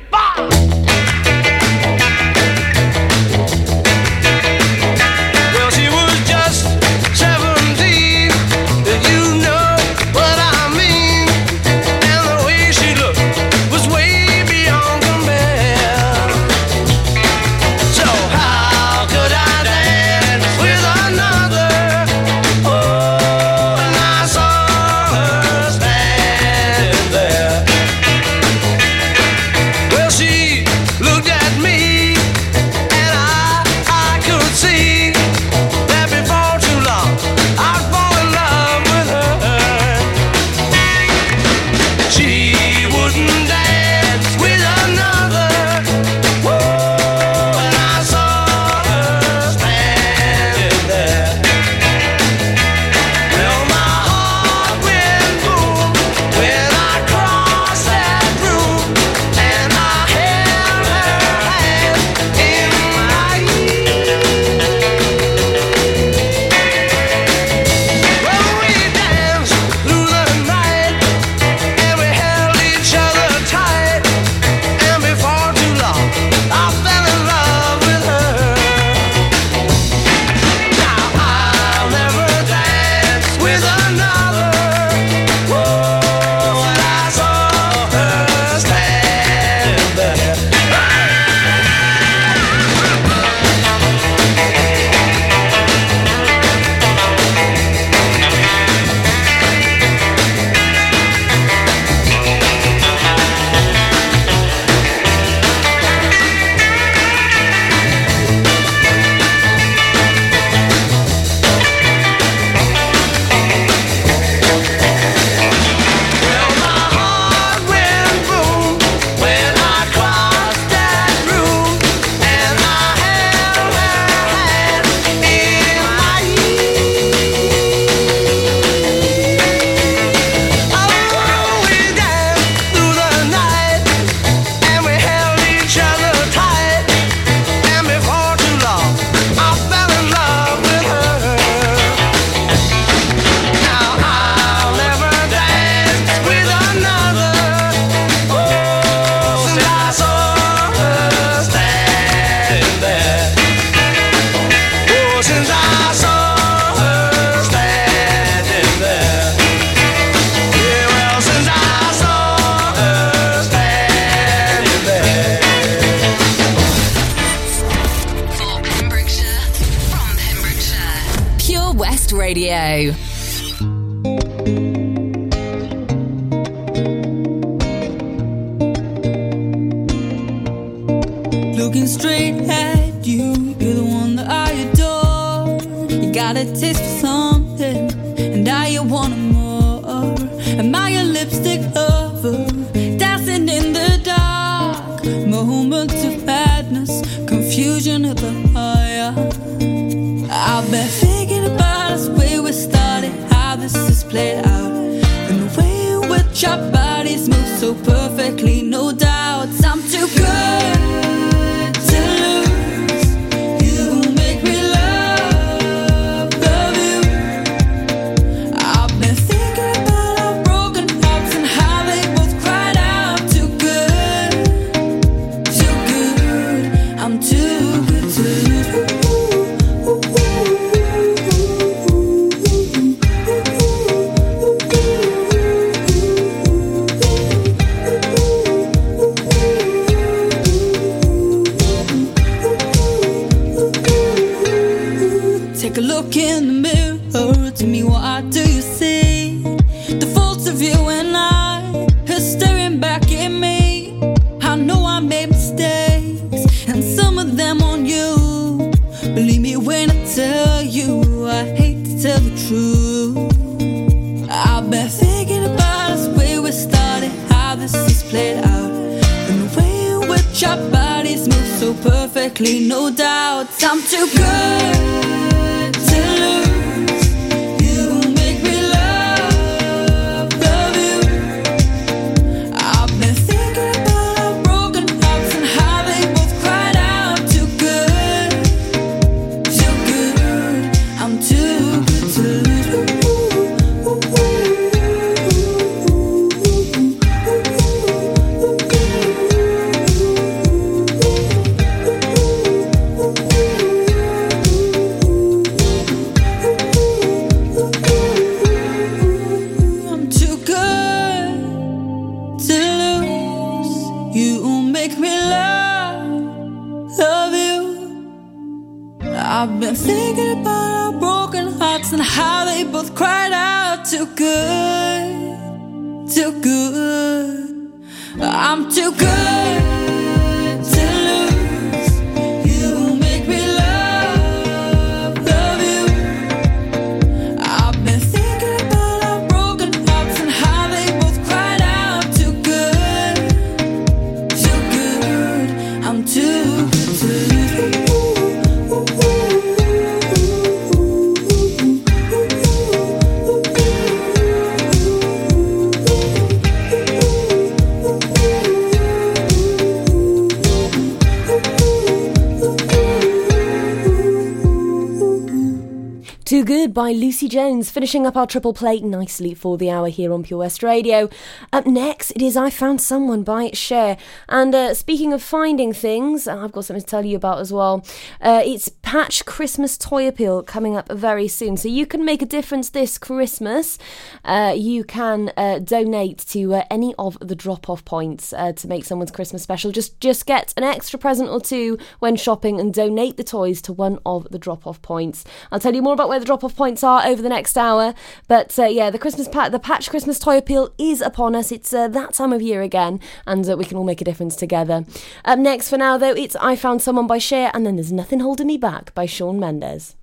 Too 366.76 366.82
Good 366.82 366.84
by 366.84 366.92
Lucy 367.16 367.28
Jones, 367.28 367.70
finishing 367.70 368.06
up 368.06 368.14
our 368.14 368.26
triple 368.26 368.52
play 368.52 368.78
nicely 368.80 369.32
for 369.32 369.56
the 369.56 369.70
hour 369.70 369.88
here 369.88 370.12
on 370.12 370.22
Pure 370.22 370.40
West 370.40 370.62
Radio. 370.62 371.08
Up 371.50 371.64
next, 371.64 372.10
it 372.10 372.20
is 372.20 372.36
I 372.36 372.50
Found 372.50 372.78
Someone 372.78 373.22
by 373.22 373.52
Cher. 373.54 373.96
And 374.28 374.54
uh, 374.54 374.74
speaking 374.74 375.14
of 375.14 375.22
finding 375.22 375.72
things, 375.72 376.28
I've 376.28 376.52
got 376.52 376.66
something 376.66 376.82
to 376.82 376.86
tell 376.86 377.06
you 377.06 377.16
about 377.16 377.38
as 377.38 377.50
well. 377.50 377.82
Uh, 378.20 378.42
it's 378.44 378.68
Patch 378.68 379.24
Christmas 379.24 379.78
Toy 379.78 380.06
Appeal 380.06 380.42
coming 380.42 380.76
up 380.76 380.92
very 380.92 381.26
soon. 381.26 381.56
So 381.56 381.68
you 381.68 381.86
can 381.86 382.04
make 382.04 382.20
a 382.20 382.26
difference 382.26 382.68
this 382.68 382.98
Christmas. 382.98 383.78
Uh, 384.22 384.52
you 384.54 384.84
can 384.84 385.32
uh, 385.38 385.60
donate 385.60 386.18
to 386.28 386.56
uh, 386.56 386.64
any 386.70 386.94
of 386.98 387.16
the 387.22 387.34
drop 387.34 387.70
off 387.70 387.82
points 387.86 388.34
uh, 388.34 388.52
to 388.52 388.68
make 388.68 388.84
someone's 388.84 389.10
Christmas 389.10 389.42
special. 389.42 389.72
Just, 389.72 389.98
just 390.02 390.26
get 390.26 390.52
an 390.58 390.64
extra 390.64 390.98
present 390.98 391.30
or 391.30 391.40
two 391.40 391.78
when 391.98 392.16
shopping 392.16 392.60
and 392.60 392.74
donate 392.74 393.16
the 393.16 393.24
toys 393.24 393.62
to 393.62 393.72
one 393.72 394.00
of 394.04 394.28
the 394.30 394.38
drop 394.38 394.66
off 394.66 394.82
points. 394.82 395.24
I'll 395.50 395.60
tell 395.60 395.74
you 395.74 395.80
more 395.80 395.94
about 395.94 396.10
where 396.10 396.20
the 396.20 396.26
drop 396.26 396.44
off 396.44 396.54
points 396.54 396.84
are 396.84 397.05
over 397.06 397.22
the 397.22 397.28
next 397.28 397.56
hour. 397.56 397.94
But 398.28 398.58
uh, 398.58 398.66
yeah, 398.66 398.90
the 398.90 398.98
Christmas 398.98 399.28
pa- 399.28 399.48
the 399.48 399.58
Patch 399.58 399.88
Christmas 399.88 400.18
Toy 400.18 400.36
Appeal 400.38 400.74
is 400.78 401.00
upon 401.00 401.34
us. 401.34 401.50
It's 401.50 401.72
uh, 401.72 401.88
that 401.88 402.14
time 402.14 402.32
of 402.32 402.42
year 402.42 402.60
again, 402.62 403.00
and 403.26 403.48
uh, 403.48 403.56
we 403.56 403.64
can 403.64 403.76
all 403.78 403.84
make 403.84 404.00
a 404.00 404.04
difference 404.04 404.36
together. 404.36 404.84
Up 405.24 405.38
next 405.38 405.70
for 405.70 405.78
now, 405.78 405.96
though, 405.96 406.12
it's 406.12 406.36
I 406.36 406.56
Found 406.56 406.82
Someone 406.82 407.06
by 407.06 407.18
Cher, 407.18 407.50
and 407.54 407.64
then 407.64 407.76
there's 407.76 407.92
Nothing 407.92 408.20
Holding 408.20 408.48
Me 408.48 408.58
Back 408.58 408.92
by 408.94 409.06
Shawn 409.06 409.38
Mendes. 409.38 409.96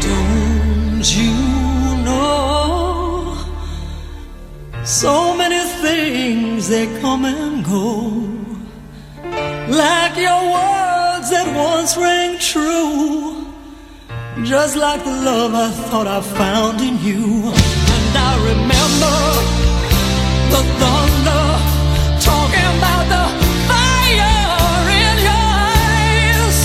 Don't 0.00 1.16
you 1.16 1.32
know? 2.04 3.36
So 4.84 5.34
many 5.36 5.61
things 5.92 6.68
they 6.68 6.86
come 7.00 7.24
and 7.24 7.64
go. 7.76 7.86
Like 9.82 10.14
your 10.26 10.42
words 10.56 11.28
that 11.34 11.48
once 11.68 11.92
rang 12.04 12.32
true. 12.38 13.46
Just 14.52 14.74
like 14.84 15.02
the 15.08 15.16
love 15.30 15.52
I 15.66 15.70
thought 15.88 16.08
I 16.18 16.20
found 16.40 16.76
in 16.88 16.94
you. 17.08 17.24
And 17.96 18.12
I 18.30 18.32
remember 18.50 19.16
the 20.52 20.62
thunder 20.80 21.46
talking 22.28 22.68
about 22.78 23.04
the 23.14 23.24
fire 23.70 24.38
in 25.02 25.14
your 25.28 25.46
eyes. 25.74 26.58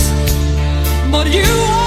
But 1.13 1.25
you 1.39 1.86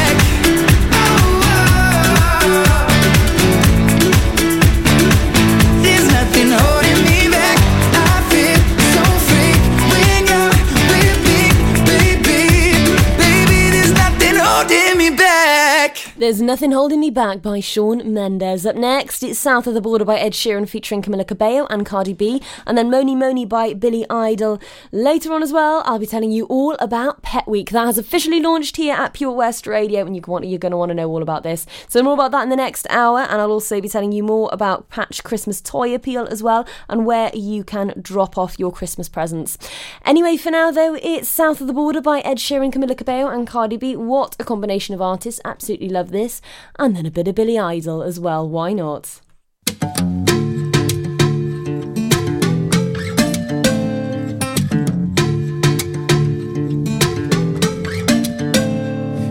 There's 16.21 16.39
Nothing 16.39 16.71
Holding 16.71 16.99
Me 16.99 17.09
Back 17.09 17.41
by 17.41 17.59
Shawn 17.61 18.13
Mendes. 18.13 18.63
Up 18.63 18.75
next, 18.75 19.23
it's 19.23 19.39
South 19.39 19.65
of 19.65 19.73
the 19.73 19.81
Border 19.81 20.05
by 20.05 20.19
Ed 20.19 20.33
Sheeran 20.33 20.69
featuring 20.69 21.01
Camila 21.01 21.27
Cabello 21.27 21.65
and 21.71 21.83
Cardi 21.83 22.13
B, 22.13 22.43
and 22.67 22.77
then 22.77 22.91
Mony 22.91 23.15
Mony 23.15 23.43
by 23.43 23.73
Billy 23.73 24.05
Idol. 24.07 24.61
Later 24.91 25.33
on 25.33 25.41
as 25.41 25.51
well, 25.51 25.81
I'll 25.83 25.97
be 25.97 26.05
telling 26.05 26.31
you 26.31 26.45
all 26.45 26.75
about 26.79 27.23
Pet 27.23 27.47
Week. 27.47 27.71
That 27.71 27.87
has 27.87 27.97
officially 27.97 28.39
launched 28.39 28.77
here 28.77 28.93
at 28.93 29.15
Pure 29.15 29.31
West 29.31 29.65
Radio, 29.65 30.05
and 30.05 30.15
you 30.15 30.21
want, 30.27 30.45
you're 30.45 30.59
going 30.59 30.69
to 30.69 30.77
want 30.77 30.89
to 30.89 30.93
know 30.93 31.09
all 31.09 31.23
about 31.23 31.41
this. 31.41 31.65
So 31.89 32.03
more 32.03 32.13
about 32.13 32.29
that 32.33 32.43
in 32.43 32.49
the 32.49 32.55
next 32.55 32.85
hour, 32.91 33.21
and 33.21 33.41
I'll 33.41 33.51
also 33.51 33.81
be 33.81 33.89
telling 33.89 34.11
you 34.11 34.21
more 34.21 34.47
about 34.53 34.89
Patch 34.89 35.23
Christmas 35.23 35.59
Toy 35.59 35.95
Appeal 35.95 36.27
as 36.27 36.43
well, 36.43 36.67
and 36.87 37.03
where 37.03 37.31
you 37.33 37.63
can 37.63 37.99
drop 37.99 38.37
off 38.37 38.59
your 38.59 38.71
Christmas 38.71 39.09
presents. 39.09 39.57
Anyway, 40.05 40.37
for 40.37 40.51
now 40.51 40.69
though, 40.69 40.93
it's 41.01 41.27
South 41.27 41.61
of 41.61 41.65
the 41.65 41.73
Border 41.73 41.99
by 41.99 42.19
Ed 42.19 42.37
Sheeran, 42.37 42.71
Camila 42.71 42.95
Cabello, 42.95 43.27
and 43.31 43.47
Cardi 43.47 43.77
B. 43.77 43.95
What 43.95 44.35
a 44.39 44.43
combination 44.43 44.93
of 44.93 45.01
artists! 45.01 45.41
Absolutely 45.43 45.89
love 45.89 46.10
this, 46.11 46.41
and 46.77 46.95
then 46.95 47.05
a 47.05 47.11
bit 47.11 47.27
of 47.27 47.35
Billy 47.35 47.57
Idol 47.57 48.03
as 48.03 48.19
well. 48.19 48.47
Why 48.47 48.73
not? 48.73 49.21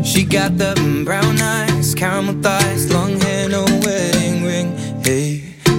She 0.05 0.25
got 0.25 0.59
the 0.59 0.75
brown 1.05 1.41
eyes, 1.41 1.95
caramel 1.95 2.43
thighs, 2.43 2.93
long 2.93 3.21
hair, 3.21 3.49
no 3.49 3.70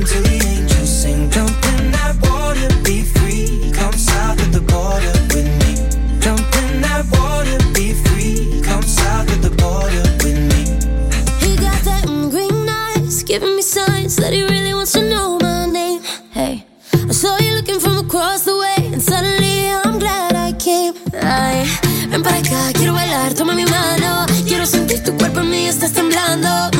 until 0.00 0.22
the 0.22 0.38
angels 0.46 1.02
sing. 1.02 1.30
Jump 1.30 1.50
in 1.72 1.92
that 1.92 2.16
water, 2.24 2.68
be 2.82 3.02
free. 3.02 3.70
Come 3.72 3.92
south 3.92 4.40
of 4.40 4.50
the 4.52 4.64
border 4.72 5.14
with 5.32 5.50
me. 5.60 5.72
Jump 6.24 6.40
in 6.62 6.80
that 6.86 7.04
water, 7.12 7.58
be 7.76 7.92
free. 8.04 8.62
Come 8.62 8.82
south 8.82 9.28
of 9.34 9.40
the 9.46 9.52
border 9.62 10.04
with 10.22 10.40
me. 10.50 10.62
He 11.44 11.52
got 11.66 11.80
green 12.34 12.66
eyes, 12.68 13.22
giving 13.22 13.54
me 13.56 13.62
signs 13.62 14.16
that 14.16 14.32
he 14.32 14.42
really 14.42 14.72
wants 14.72 14.92
to 14.92 15.02
know 15.06 15.38
my 15.38 15.66
name. 15.66 16.00
Hey, 16.30 16.64
I 16.94 17.12
saw 17.12 17.36
you 17.38 17.52
looking 17.54 17.80
from 17.80 17.98
across 17.98 18.44
the 18.44 18.56
way, 18.56 18.78
and 18.92 19.02
suddenly 19.02 19.68
I'm 19.68 19.98
glad 19.98 20.34
I 20.34 20.52
came. 20.52 20.94
I. 21.12 21.68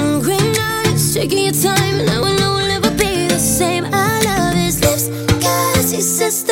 Mm, 0.01 0.21
time 1.63 2.10
same. 3.61 3.85
I 3.93 4.23
love 4.25 4.55
his 4.55 4.81
lips, 4.81 5.05
cause 5.45 5.91
he 5.91 6.01
says 6.01 6.43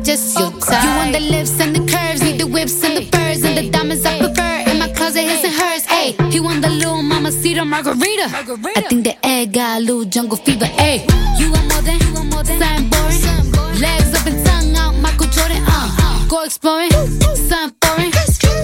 I'm 0.00 0.04
just 0.06 0.38
your 0.38 0.50
type. 0.52 0.82
You 0.82 0.90
want 0.96 1.12
the 1.12 1.20
lips 1.20 1.60
and 1.60 1.76
the 1.76 1.80
curves, 1.80 2.22
need 2.22 2.40
the 2.40 2.46
whips 2.46 2.82
and 2.82 2.96
the 2.96 3.04
furs 3.12 3.44
and 3.44 3.54
the 3.58 3.68
diamonds 3.68 4.06
I 4.06 4.18
prefer. 4.18 4.70
In 4.70 4.78
my 4.78 4.88
closet, 4.88 5.24
his 5.24 5.44
and 5.44 5.52
hers. 5.52 5.84
Ayy, 5.88 6.32
he 6.32 6.40
want 6.40 6.62
the 6.62 6.70
little 6.70 7.02
mama 7.02 7.30
cedar 7.30 7.66
margarita. 7.66 8.24
I 8.32 8.80
think 8.88 9.04
the 9.04 9.14
egg 9.22 9.52
got 9.52 9.76
a 9.76 9.80
little 9.80 10.06
jungle 10.06 10.38
fever. 10.38 10.64
Ayy, 10.80 11.04
you 11.38 11.52
want 11.52 11.68
more 11.68 11.82
than, 11.82 12.00
you 12.00 12.14
want 12.14 12.32
more 12.32 12.42
than 12.42 12.58
something 12.58 12.88
boring. 12.88 13.78
Legs 13.78 14.14
up 14.16 14.26
and 14.26 14.40
tongue 14.46 14.74
out, 14.74 14.94
Michael 15.02 15.26
Jordan. 15.26 15.62
Uh, 15.68 16.26
go 16.28 16.44
exploring, 16.44 16.90
something 17.36 17.76
foreign. 17.84 18.10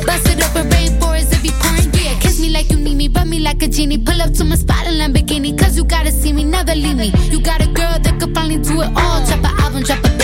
Bust 0.09 0.29
it 0.33 0.41
up 0.41 0.57
in 0.57 0.71
rainforest 0.73 1.37
if 1.37 1.45
you 1.45 1.53
pouring. 1.61 1.93
Yeah, 2.01 2.19
kiss 2.19 2.41
me 2.41 2.49
like 2.49 2.71
you 2.71 2.79
need 2.79 2.97
me, 2.97 3.09
rub 3.09 3.27
me 3.27 3.41
like 3.41 3.63
a 3.63 3.69
genie. 3.69 3.99
Pull 3.99 4.23
up 4.23 4.33
to 4.33 4.45
my 4.45 4.57
spot 4.57 4.87
in 4.87 4.95
Lamborghini, 4.95 5.53
cause 5.59 5.77
you 5.77 5.85
gotta 5.85 6.11
see 6.11 6.33
me, 6.33 6.45
never 6.45 6.75
leave 6.75 6.97
me. 6.97 7.13
You 7.29 7.43
got 7.43 7.61
a 7.61 7.67
girl 7.67 7.99
that 8.01 8.19
could 8.21 8.33
finally 8.35 8.57
do 8.63 8.81
it 8.81 8.91
all. 8.97 9.21
Drop 9.27 9.45
an 9.45 9.61
album, 9.61 9.83
drop 9.83 9.99
a 9.99 10.09
baby, 10.09 10.15
but 10.15 10.15
I 10.15 10.16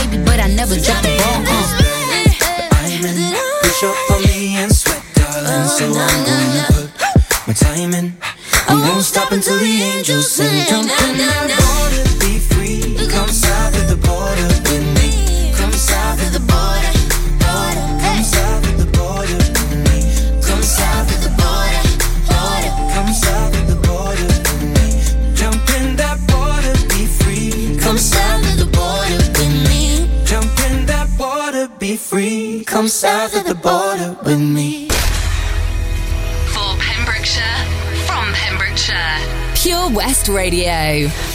never 0.62 0.78
drop 0.80 1.02
the 1.02 1.08
ball. 1.18 1.42
Uh. 1.44 1.66
Push 3.62 3.82
up 3.82 4.10
on 4.12 4.22
me 4.22 4.54
and 4.62 4.70
sweat, 4.70 5.02
darling. 5.14 5.66
So 5.66 5.86
I'm 5.86 6.24
gonna 6.24 6.66
put 6.70 7.48
my 7.48 7.52
time 7.52 7.94
in. 7.94 8.16
I 8.68 8.74
won't 8.74 9.02
stop 9.02 9.32
until 9.32 9.58
the 9.58 9.82
angels 9.82 10.30
sing. 10.30 10.61
Radio. 40.32 41.31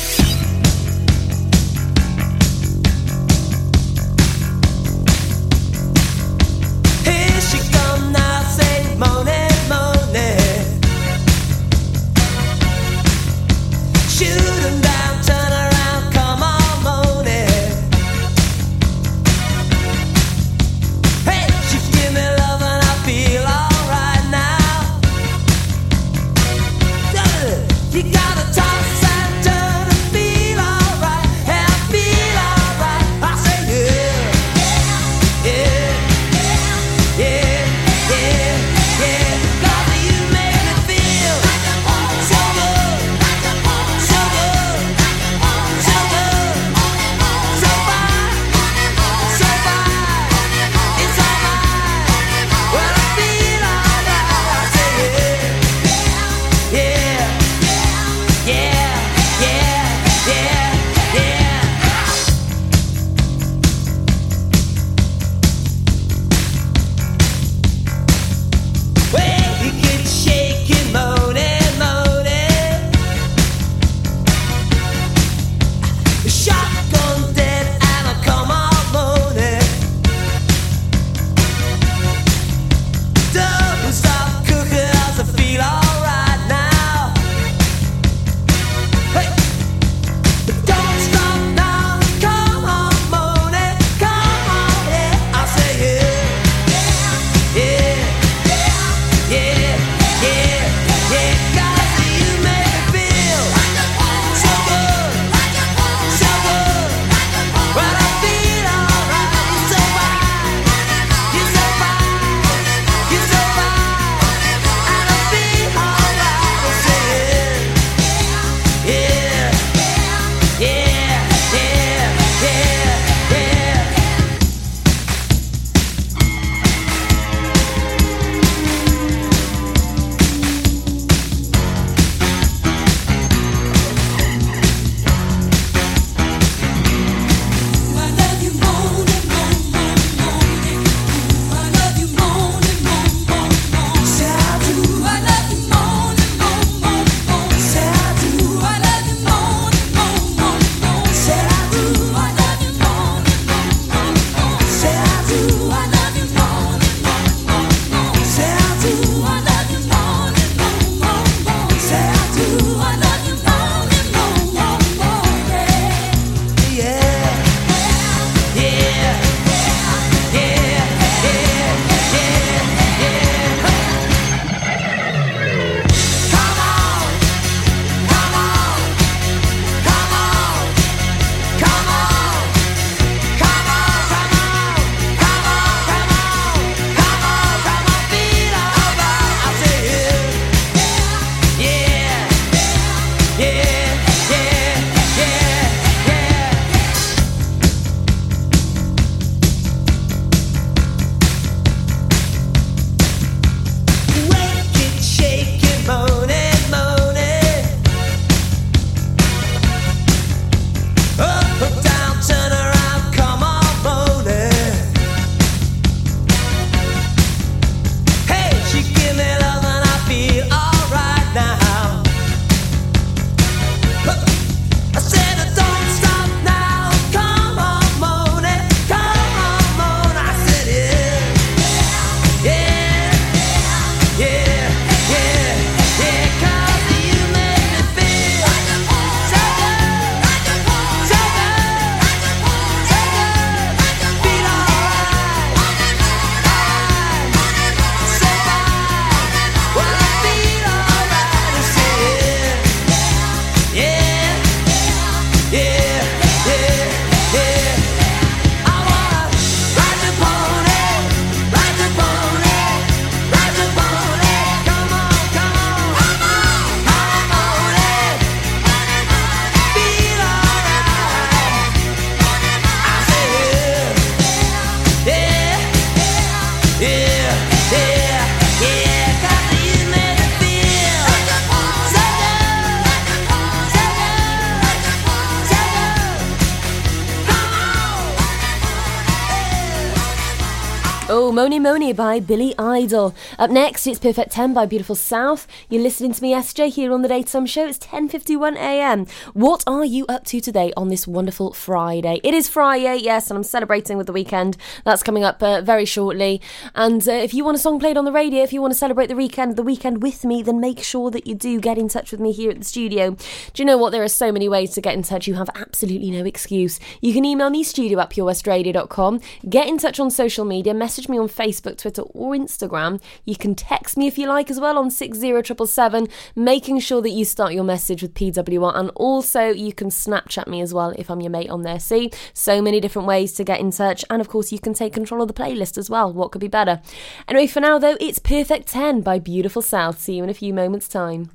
Mony 291.60 291.78
Mony 291.78 291.94
by 291.94 292.20
Billy 292.20 292.54
Idol. 292.60 293.16
Up 293.40 293.50
next, 293.50 293.88
it's 293.88 294.00
Perfect 294.00 294.32
10 294.32 294.54
by 294.54 294.66
Beautiful 294.66 294.96
South. 294.96 295.48
You're 295.70 295.82
listening 295.82 296.12
to 296.14 296.22
me, 296.22 296.34
SJ, 296.34 296.74
here 296.74 296.94
on 296.94 297.02
the 297.02 297.08
Daytime 297.08 297.46
Show. 297.46 297.68
It's 297.68 297.80
10.51am. 297.80 299.10
What 299.34 299.64
are 299.66 299.86
you 299.86 300.06
up 300.08 300.24
to 300.26 300.40
today 300.40 300.72
on 300.78 300.90
this 300.90 301.08
wonderful 301.08 301.54
Friday? 301.54 302.20
It 302.24 302.34
is 302.34 302.48
Friday, 302.48 302.98
yes, 302.98 303.30
and 303.30 303.38
I'm 303.38 303.44
celebrating 303.44 303.98
with 303.98 304.06
the 304.06 304.14
weekend. 304.14 304.58
That's 304.86 305.02
coming 305.02 305.24
up 305.24 305.42
uh, 305.42 305.62
very 305.62 305.86
shortly. 305.86 306.42
And 306.76 307.08
uh, 307.08 307.12
if 307.12 307.34
you 307.34 307.44
want 307.44 307.58
a 307.58 307.60
song 307.60 307.80
played 307.80 307.98
on 307.98 308.06
the 308.06 308.12
radio, 308.12 308.44
if 308.44 308.54
you 308.54 308.62
want 308.62 308.74
to 308.74 308.78
celebrate 308.80 309.08
the 309.08 309.16
weekend, 309.16 309.56
the 309.56 309.64
weekend 309.64 310.04
with 310.04 310.26
me, 310.26 310.44
then 310.44 310.60
make 310.60 310.84
sure 310.84 311.10
that 311.12 311.26
you 311.26 311.34
do 311.34 311.60
get 311.60 311.78
in 311.78 311.88
touch 311.88 312.12
with 312.12 312.20
me 312.20 312.34
here 312.34 312.52
at 312.52 312.60
the 312.60 312.66
studio. 312.66 313.12
Do 313.12 313.62
you 313.62 313.66
know 313.66 313.78
what? 313.78 313.92
There 313.92 314.04
are 314.04 314.10
so 314.10 314.32
many 314.32 314.50
ways 314.50 314.72
to 314.72 314.82
get 314.82 314.94
in 314.94 315.02
touch. 315.04 315.28
You 315.28 315.36
have 315.36 315.50
absolutely 315.56 316.12
no 316.12 316.26
excuse. 316.26 316.80
You 317.02 317.14
can 317.14 317.26
email 317.26 317.50
me 317.50 317.64
studio 317.64 318.00
at 318.00 318.10
purewestradio.com. 318.10 319.22
Get 319.50 319.68
in 319.68 319.78
touch 319.78 320.00
on 320.00 320.12
social 320.12 320.44
media. 320.44 320.74
Message 320.74 321.08
me 321.08 321.18
on 321.18 321.28
Facebook, 321.28 321.47
Twitter, 321.52 322.02
or 322.02 322.34
Instagram. 322.34 323.02
You 323.26 323.36
can 323.36 323.56
text 323.56 323.98
me 323.98 324.08
if 324.08 324.18
you 324.18 324.28
like 324.28 324.50
as 324.50 324.60
well 324.60 324.78
on 324.78 324.90
60777, 324.92 326.08
making 326.36 326.80
sure 326.80 327.02
that 327.02 327.10
you 327.10 327.26
start 327.26 327.54
your 327.54 327.64
message 327.64 328.02
with 328.02 328.14
PWR. 328.14 328.76
And 328.76 328.92
also, 328.96 329.50
you 329.50 329.74
can 329.74 329.90
Snapchat 329.90 330.48
me 330.48 330.62
as 330.62 330.74
well 330.74 330.94
if 330.98 331.10
I'm 331.10 331.22
your 331.22 331.32
mate 331.32 331.50
on 331.50 331.64
there. 331.64 331.80
See, 331.80 332.12
so 332.34 332.62
many 332.62 332.80
different 332.80 333.08
ways 333.08 333.34
to 333.34 333.44
get 333.44 333.60
in 333.60 333.72
touch. 333.72 334.04
And 334.10 334.22
of 334.22 334.30
course, 334.30 334.52
you 334.52 334.60
can 334.60 334.74
take 334.74 334.94
control 334.94 335.22
of 335.22 335.28
the 335.28 335.34
playlist 335.34 335.78
as 335.78 335.90
well. 335.90 336.12
What 336.12 336.32
could 336.32 336.42
be 336.42 336.48
better? 336.48 336.82
Anyway, 337.28 337.48
for 337.48 337.60
now, 337.60 337.80
though, 337.80 337.98
it's 338.00 338.20
Perfect 338.20 338.68
10 338.68 339.02
by 339.02 339.20
Beautiful 339.20 339.62
South. 339.62 340.00
See 340.00 340.16
you 340.16 340.24
in 340.24 340.30
a 340.30 340.34
few 340.34 340.54
moments' 340.54 340.88
time. 340.88 341.30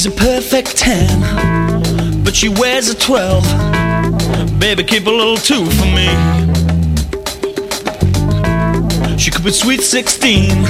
She's 0.00 0.14
a 0.14 0.16
perfect 0.16 0.78
10, 0.78 2.24
but 2.24 2.34
she 2.34 2.48
wears 2.48 2.88
a 2.88 2.94
12. 2.94 3.44
Baby, 4.58 4.82
keep 4.82 5.06
a 5.06 5.10
little 5.10 5.36
2 5.36 5.66
for 5.66 5.84
me. 5.84 6.08
She 9.18 9.30
could 9.30 9.44
be 9.44 9.50
sweet 9.50 9.82
16, 9.82 10.64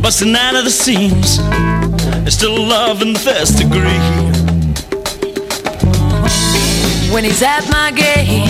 busting 0.00 0.36
out 0.36 0.54
of 0.54 0.62
the 0.62 0.70
seams. 0.70 1.38
There's 2.22 2.34
still 2.34 2.56
love 2.56 3.02
in 3.02 3.14
the 3.14 3.18
first 3.18 3.58
degree. 3.58 3.98
When 7.12 7.24
he's 7.24 7.42
at 7.42 7.68
my 7.68 7.90
game 7.90 8.46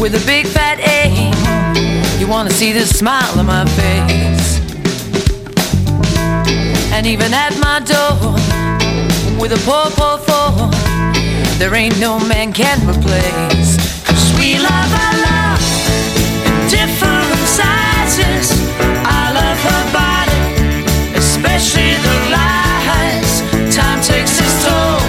with 0.00 0.16
a 0.16 0.26
big 0.26 0.48
fat 0.48 0.80
A, 0.80 2.18
you 2.18 2.26
wanna 2.26 2.50
see 2.50 2.72
the 2.72 2.84
smile 2.84 3.38
on 3.38 3.46
my 3.46 3.64
face. 3.66 4.58
And 6.92 7.06
even 7.06 7.32
at 7.32 7.56
my 7.60 7.78
door 7.78 8.59
with 9.40 9.52
a 9.52 9.62
poor, 9.64 9.88
poor 9.96 10.18
four, 10.28 10.68
there 11.58 11.74
ain't 11.74 11.98
no 11.98 12.20
man 12.28 12.52
can 12.52 12.78
replace. 12.86 13.78
Cause 14.04 14.32
we 14.38 14.58
love 14.58 14.90
our 15.04 15.16
love 15.28 15.64
in 16.44 16.56
different 16.68 17.40
sizes. 17.48 18.52
I 19.08 19.32
love 19.32 19.58
her 19.68 19.84
body, 19.96 20.44
especially 21.16 21.96
the 22.04 22.16
lies. 22.36 23.40
Time 23.74 24.00
takes 24.02 24.36
its 24.38 24.54
toll, 24.64 25.00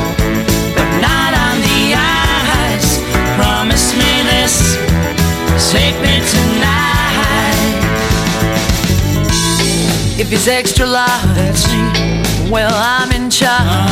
but 0.76 0.90
not 1.04 1.32
on 1.36 1.56
the 1.68 1.82
eyes. 1.92 2.88
Promise 3.36 3.92
me 4.00 4.12
this, 4.32 4.80
take 5.72 5.98
me 6.00 6.24
tonight. 6.32 6.72
If 10.18 10.32
it's 10.32 10.48
extra 10.48 10.86
large, 10.86 11.64
well, 12.50 12.72
I'm 12.74 13.12
in 13.12 13.30
charge. 13.30 13.91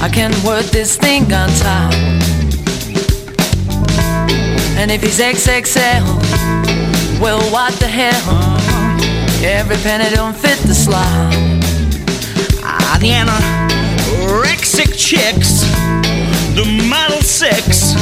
I 0.00 0.08
can 0.08 0.30
work 0.44 0.64
this 0.66 0.96
thing 0.96 1.24
on 1.32 1.48
top. 1.58 1.92
And 4.78 4.92
if 4.92 5.02
he's 5.02 5.18
XXL, 5.18 6.04
well, 7.20 7.40
what 7.50 7.72
the 7.80 7.88
hell? 7.88 8.58
Every 9.44 9.76
penny 9.78 10.14
don't 10.14 10.36
fit 10.36 10.56
the 10.58 10.74
slot. 10.74 11.04
Ah, 12.62 12.96
the 13.00 13.10
anorexic 13.10 14.96
chicks, 14.96 15.62
the 16.54 16.64
model 16.88 17.20
six, 17.20 17.94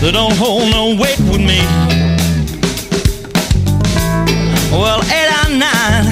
they 0.00 0.10
don't 0.10 0.34
hold 0.34 0.68
no 0.72 0.96
weight 1.00 1.20
with 1.30 1.40
me. 1.40 1.60
Well, 4.72 5.00
eight 5.12 5.30
or 5.46 5.50
nine, 5.56 6.06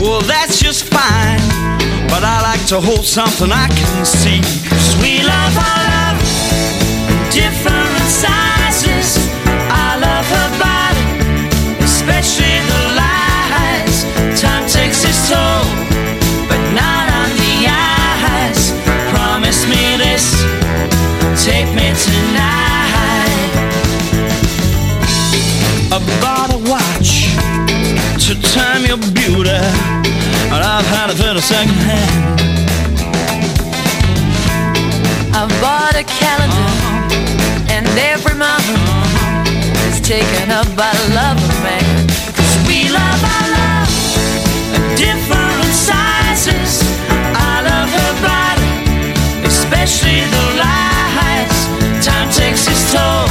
well, 0.00 0.20
that's 0.20 0.60
just 0.62 0.84
fine. 0.84 1.57
But 2.08 2.24
I 2.24 2.40
like 2.42 2.64
to 2.68 2.80
hold 2.80 3.04
something 3.04 3.50
I 3.52 3.68
can 3.68 4.04
see. 4.04 4.40
We 5.02 5.22
love 5.22 5.54
our 5.56 5.82
love 5.94 6.18
in 7.12 7.18
different 7.30 8.08
sizes. 8.08 9.18
I 9.70 9.96
love 10.00 10.26
her 10.36 10.50
body, 10.58 11.06
especially 11.84 12.58
the 12.72 12.82
lies. 13.00 13.96
Time 14.40 14.66
takes 14.66 15.04
its 15.04 15.28
toll, 15.28 15.64
but 16.50 16.62
not 16.74 17.06
on 17.20 17.30
the 17.42 17.54
eyes. 17.68 18.72
Promise 19.12 19.60
me 19.68 19.96
this, 20.04 20.24
take 21.44 21.68
me 21.78 21.92
tonight. 21.94 22.58
A 25.92 26.00
watch 26.22 26.57
to 28.28 28.34
time 28.52 28.84
your 28.84 28.98
beauty, 29.16 29.48
and 29.48 30.60
I've 30.60 30.84
had 30.84 31.08
it 31.08 31.18
at 31.24 31.36
a 31.36 31.40
second 31.40 31.80
hand. 31.80 32.40
I've 35.32 35.48
bought 35.62 35.96
a 35.96 36.04
calendar, 36.04 36.68
and 37.72 37.86
every 37.96 38.36
month 38.36 38.68
is 39.88 40.00
taken 40.02 40.50
up 40.50 40.68
by 40.76 40.92
love 41.16 41.40
of 41.40 41.56
man. 41.64 42.08
Cause 42.36 42.52
we 42.68 42.90
love 42.90 43.20
our 43.24 43.46
love 43.56 43.88
different 44.98 45.72
sizes. 45.72 46.84
I 47.32 47.64
love 47.64 47.88
her 47.88 48.12
body, 48.20 49.08
especially 49.46 50.20
the 50.28 50.44
lies. 50.60 51.56
Time 52.04 52.28
takes 52.28 52.66
its 52.68 52.92
toll, 52.92 53.27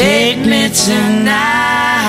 take 0.00 0.38
me 0.46 0.62
tonight. 0.70 1.99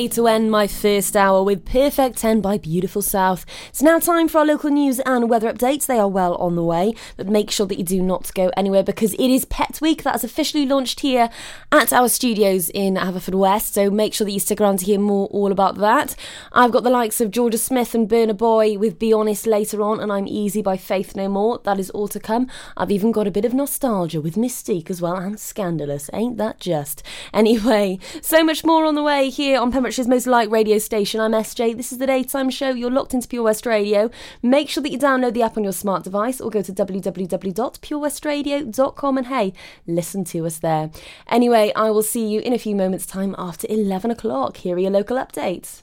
Way 0.00 0.08
to 0.08 0.28
end 0.28 0.50
my 0.50 0.66
first 0.66 1.14
hour 1.14 1.42
with 1.42 1.66
Perfect 1.66 2.16
10 2.16 2.40
by 2.40 2.56
Beautiful 2.56 3.02
South. 3.02 3.44
It's 3.68 3.82
now 3.82 3.98
time 3.98 4.28
for 4.28 4.38
our 4.38 4.46
local 4.46 4.70
news 4.70 4.98
and 5.00 5.28
weather 5.28 5.52
updates. 5.52 5.84
They 5.84 5.98
are 5.98 6.08
well 6.08 6.36
on 6.36 6.56
the 6.56 6.64
way, 6.64 6.94
but 7.18 7.26
make 7.26 7.50
sure 7.50 7.66
that 7.66 7.76
you 7.76 7.84
do 7.84 8.00
not 8.00 8.32
go 8.32 8.50
anywhere 8.56 8.82
because 8.82 9.12
it 9.12 9.28
is 9.28 9.44
Pet 9.44 9.78
Week 9.82 10.02
that 10.04 10.12
has 10.12 10.24
officially 10.24 10.64
launched 10.64 11.00
here 11.00 11.28
at 11.70 11.92
our 11.92 12.08
studios 12.08 12.70
in 12.70 12.94
Haverfordwest. 12.94 13.74
So 13.74 13.90
make 13.90 14.14
sure 14.14 14.24
that 14.24 14.30
you 14.30 14.40
stick 14.40 14.58
around 14.58 14.78
to 14.78 14.86
hear 14.86 14.98
more 14.98 15.26
all 15.26 15.52
about 15.52 15.76
that. 15.76 16.16
I've 16.50 16.72
got 16.72 16.82
the 16.82 16.88
likes 16.88 17.20
of 17.20 17.30
Jorja 17.30 17.58
Smith 17.58 17.94
and 17.94 18.08
Burna 18.08 18.34
Boy 18.34 18.78
with 18.78 18.98
Be 18.98 19.12
Honest 19.12 19.46
later 19.46 19.82
on, 19.82 20.00
and 20.00 20.10
I'm 20.10 20.26
Easy 20.26 20.62
by 20.62 20.78
Faith 20.78 21.14
No 21.14 21.28
More. 21.28 21.60
That 21.64 21.78
is 21.78 21.90
all 21.90 22.08
to 22.08 22.18
come. 22.18 22.48
I've 22.74 22.90
even 22.90 23.12
got 23.12 23.26
a 23.26 23.30
bit 23.30 23.44
of 23.44 23.52
nostalgia 23.52 24.22
with 24.22 24.38
Mis-Teeq 24.38 24.88
as 24.88 25.02
well 25.02 25.16
and 25.16 25.38
Scandalous. 25.38 26.08
Ain't 26.14 26.38
that 26.38 26.58
just? 26.58 27.02
Anyway, 27.34 27.98
so 28.22 28.42
much 28.42 28.64
more 28.64 28.86
on 28.86 28.94
the 28.94 29.02
way 29.02 29.28
here 29.28 29.60
on 29.60 29.70
Pembrokeshire 29.70 29.89
Pembrokeshire's 29.90 30.06
most 30.06 30.28
liked 30.28 30.52
radio 30.52 30.78
station. 30.78 31.20
I'm 31.20 31.32
SJ. 31.32 31.76
This 31.76 31.90
is 31.90 31.98
the 31.98 32.06
daytime 32.06 32.48
show. 32.48 32.70
You're 32.70 32.92
locked 32.92 33.12
into 33.12 33.26
Pure 33.26 33.42
West 33.42 33.66
Radio. 33.66 34.08
Make 34.40 34.68
sure 34.68 34.84
that 34.84 34.92
you 34.92 34.98
download 34.98 35.34
the 35.34 35.42
app 35.42 35.56
on 35.56 35.64
your 35.64 35.72
smart 35.72 36.04
device 36.04 36.40
or 36.40 36.48
go 36.48 36.62
to 36.62 36.72
www.purewestradio.com 36.72 39.18
and 39.18 39.26
hey, 39.26 39.52
listen 39.88 40.22
to 40.26 40.46
us 40.46 40.60
there. 40.60 40.92
Anyway, 41.26 41.72
I 41.74 41.90
will 41.90 42.04
see 42.04 42.24
you 42.24 42.38
in 42.38 42.52
a 42.52 42.58
few 42.58 42.76
moments' 42.76 43.04
time 43.04 43.34
after 43.36 43.66
11 43.68 44.12
o'clock. 44.12 44.58
Here 44.58 44.76
are 44.76 44.78
your 44.78 44.92
local 44.92 45.16
updates. 45.16 45.82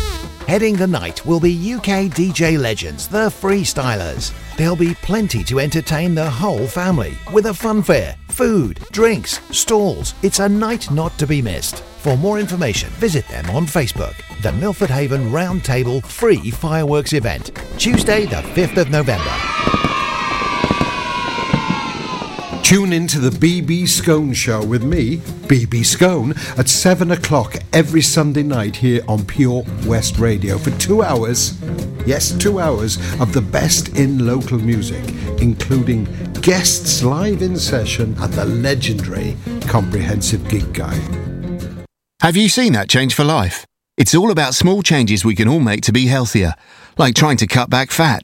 Heading 0.51 0.75
the 0.75 0.85
night 0.85 1.25
will 1.25 1.39
be 1.39 1.73
UK 1.75 2.11
DJ 2.11 2.59
legends, 2.59 3.07
the 3.07 3.29
Freestylers. 3.29 4.33
There'll 4.57 4.75
be 4.75 4.95
plenty 4.95 5.45
to 5.45 5.61
entertain 5.61 6.13
the 6.13 6.29
whole 6.29 6.67
family 6.67 7.17
with 7.31 7.45
a 7.45 7.53
fun 7.53 7.81
fair, 7.81 8.17
food, 8.27 8.81
drinks, 8.91 9.39
stalls. 9.57 10.13
It's 10.23 10.39
a 10.39 10.49
night 10.49 10.91
not 10.91 11.17
to 11.19 11.25
be 11.25 11.41
missed. 11.41 11.77
For 11.99 12.17
more 12.17 12.37
information, 12.37 12.89
visit 12.99 13.25
them 13.29 13.49
on 13.51 13.65
Facebook. 13.65 14.15
The 14.41 14.51
Milford 14.51 14.89
Haven 14.89 15.31
Roundtable 15.31 16.05
Free 16.05 16.51
Fireworks 16.51 17.13
Event, 17.13 17.57
Tuesday, 17.77 18.25
the 18.25 18.43
5th 18.53 18.75
of 18.75 18.89
November. 18.89 19.60
Tune 22.71 22.93
in 22.93 23.05
to 23.07 23.19
the 23.19 23.31
BB 23.31 23.85
Scone 23.85 24.31
Show 24.31 24.63
with 24.63 24.81
me, 24.81 25.17
BB 25.17 25.85
Scone, 25.85 26.33
at 26.57 26.69
7 26.69 27.11
o'clock 27.11 27.57
every 27.73 28.01
Sunday 28.01 28.43
night 28.43 28.77
here 28.77 29.03
on 29.09 29.25
Pure 29.25 29.65
West 29.85 30.19
Radio 30.19 30.57
for 30.57 30.71
two 30.79 31.03
hours. 31.03 31.61
Yes, 32.05 32.31
two 32.31 32.61
hours 32.61 32.95
of 33.19 33.33
the 33.33 33.41
best 33.41 33.97
in 33.97 34.25
local 34.25 34.57
music, 34.57 35.03
including 35.41 36.05
guests 36.39 37.03
live 37.03 37.41
in 37.41 37.57
session 37.57 38.15
and 38.19 38.31
the 38.31 38.45
legendary 38.45 39.35
Comprehensive 39.67 40.47
Gig 40.47 40.73
Guide. 40.73 41.83
Have 42.21 42.37
you 42.37 42.47
seen 42.47 42.71
that 42.71 42.87
change 42.87 43.13
for 43.13 43.25
life? 43.25 43.65
It's 43.97 44.15
all 44.15 44.31
about 44.31 44.55
small 44.55 44.81
changes 44.81 45.25
we 45.25 45.35
can 45.35 45.49
all 45.49 45.59
make 45.59 45.81
to 45.81 45.91
be 45.91 46.05
healthier, 46.05 46.53
like 46.97 47.15
trying 47.15 47.35
to 47.35 47.47
cut 47.47 47.69
back 47.69 47.91
fat. 47.91 48.23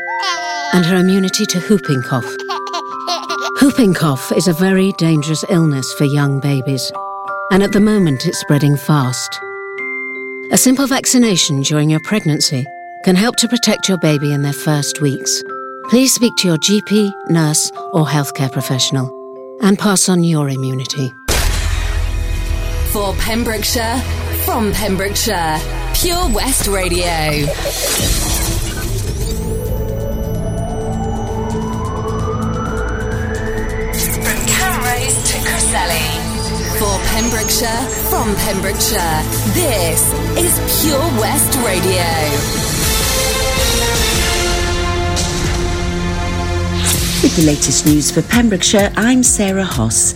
and 0.73 0.85
her 0.85 0.97
immunity 0.97 1.45
to 1.45 1.59
whooping 1.61 2.01
cough. 2.03 2.25
Whooping 3.61 3.93
cough 3.93 4.31
is 4.31 4.47
a 4.47 4.53
very 4.53 4.91
dangerous 4.93 5.43
illness 5.49 5.93
for 5.93 6.05
young 6.05 6.39
babies, 6.39 6.91
and 7.51 7.61
at 7.63 7.71
the 7.71 7.79
moment 7.79 8.25
it's 8.25 8.39
spreading 8.39 8.77
fast. 8.77 9.39
A 10.51 10.57
simple 10.57 10.87
vaccination 10.87 11.61
during 11.61 11.89
your 11.89 12.01
pregnancy 12.01 12.65
can 13.03 13.15
help 13.15 13.35
to 13.37 13.47
protect 13.47 13.87
your 13.87 13.97
baby 13.99 14.33
in 14.33 14.41
their 14.41 14.53
first 14.53 15.01
weeks. 15.01 15.43
Please 15.89 16.13
speak 16.13 16.33
to 16.37 16.47
your 16.47 16.57
GP, 16.57 17.11
nurse, 17.29 17.71
or 17.93 18.05
healthcare 18.05 18.51
professional 18.51 19.09
and 19.61 19.77
pass 19.77 20.09
on 20.09 20.23
your 20.23 20.49
immunity. 20.49 21.13
For 22.91 23.13
Pembrokeshire, 23.15 23.99
from 24.43 24.71
Pembrokeshire, 24.73 25.59
Pure 25.93 26.29
West 26.33 26.67
Radio. 26.67 27.45
To 35.23 35.37
Cresselly. 35.45 36.07
For 36.79 36.97
Pembrokeshire, 37.13 37.83
from 38.09 38.35
Pembrokeshire, 38.37 39.21
this 39.53 40.11
is 40.37 40.81
Pure 40.81 40.99
West 41.19 41.55
Radio. 41.57 42.07
With 47.21 47.35
the 47.35 47.43
latest 47.45 47.85
news 47.85 48.09
for 48.09 48.23
Pembrokeshire, 48.23 48.91
I'm 48.97 49.21
Sarah 49.21 49.63
Hoss. 49.63 50.13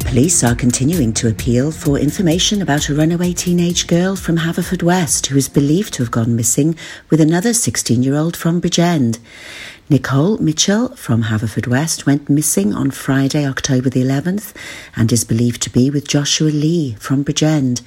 Police 0.00 0.42
are 0.42 0.54
continuing 0.54 1.12
to 1.14 1.28
appeal 1.28 1.70
for 1.70 1.98
information 1.98 2.62
about 2.62 2.88
a 2.88 2.94
runaway 2.94 3.32
teenage 3.34 3.86
girl 3.86 4.16
from 4.16 4.38
Haverfordwest 4.38 5.26
who 5.26 5.36
is 5.36 5.48
believed 5.48 5.92
to 5.94 6.02
have 6.02 6.10
gone 6.10 6.34
missing 6.34 6.76
with 7.10 7.20
another 7.20 7.52
16 7.52 8.02
year 8.02 8.16
old 8.16 8.36
from 8.36 8.60
Bridgend. 8.60 9.18
Nicole 9.90 10.36
Mitchell 10.36 10.94
from 10.96 11.24
Haverfordwest 11.24 12.04
went 12.04 12.28
missing 12.28 12.74
on 12.74 12.90
Friday, 12.90 13.46
October 13.46 13.88
the 13.88 14.02
11th, 14.02 14.54
and 14.94 15.10
is 15.10 15.24
believed 15.24 15.62
to 15.62 15.70
be 15.70 15.88
with 15.88 16.06
Joshua 16.06 16.50
Lee 16.50 16.94
from 17.00 17.24
Bridgend. 17.24 17.80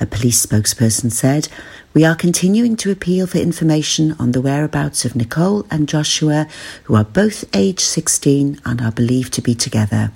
A 0.00 0.06
police 0.06 0.44
spokesperson 0.44 1.12
said, 1.12 1.46
We 1.94 2.04
are 2.04 2.16
continuing 2.16 2.74
to 2.78 2.90
appeal 2.90 3.28
for 3.28 3.38
information 3.38 4.16
on 4.18 4.32
the 4.32 4.40
whereabouts 4.40 5.04
of 5.04 5.14
Nicole 5.14 5.64
and 5.70 5.88
Joshua, 5.88 6.48
who 6.82 6.96
are 6.96 7.04
both 7.04 7.44
age 7.54 7.78
16 7.78 8.60
and 8.64 8.82
are 8.82 8.90
believed 8.90 9.32
to 9.34 9.40
be 9.40 9.54
together. 9.54 10.10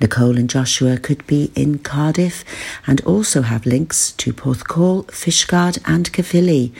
Nicole 0.00 0.36
and 0.36 0.50
Joshua 0.50 0.96
could 0.96 1.24
be 1.28 1.52
in 1.54 1.78
Cardiff 1.78 2.44
and 2.88 3.00
also 3.02 3.42
have 3.42 3.64
links 3.66 4.10
to 4.10 4.32
Porthcawl, 4.32 5.06
Fishguard, 5.12 5.78
and 5.86 6.12
Caerphilly. 6.12 6.72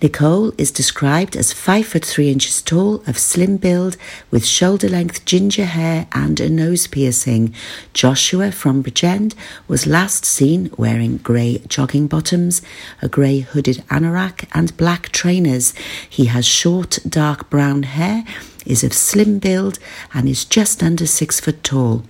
Nicole 0.00 0.52
is 0.56 0.70
described 0.70 1.34
as 1.34 1.52
5 1.52 1.84
foot 1.84 2.04
3 2.04 2.30
inches 2.30 2.62
tall, 2.62 3.02
of 3.08 3.18
slim 3.18 3.56
build, 3.56 3.96
with 4.30 4.46
shoulder 4.46 4.88
length 4.88 5.24
ginger 5.24 5.64
hair 5.64 6.06
and 6.12 6.38
a 6.38 6.48
nose 6.48 6.86
piercing. 6.86 7.52
Joshua 7.92 8.52
from 8.52 8.84
Bridgend 8.84 9.34
was 9.66 9.88
last 9.88 10.24
seen 10.24 10.70
wearing 10.78 11.16
grey 11.16 11.60
jogging 11.66 12.06
bottoms, 12.06 12.62
a 13.02 13.08
grey 13.08 13.40
hooded 13.40 13.79
anorak, 13.88 14.48
and 14.52 14.76
black 14.76 15.10
trainers. 15.10 15.74
He 16.08 16.26
has 16.26 16.46
short, 16.46 16.98
dark 17.08 17.50
brown 17.50 17.84
hair, 17.84 18.24
is 18.66 18.84
of 18.84 18.92
slim 18.92 19.38
build, 19.38 19.78
and 20.12 20.28
is 20.28 20.44
just 20.44 20.82
under 20.82 21.06
6 21.06 21.40
foot 21.40 21.62
tall. 21.64 22.04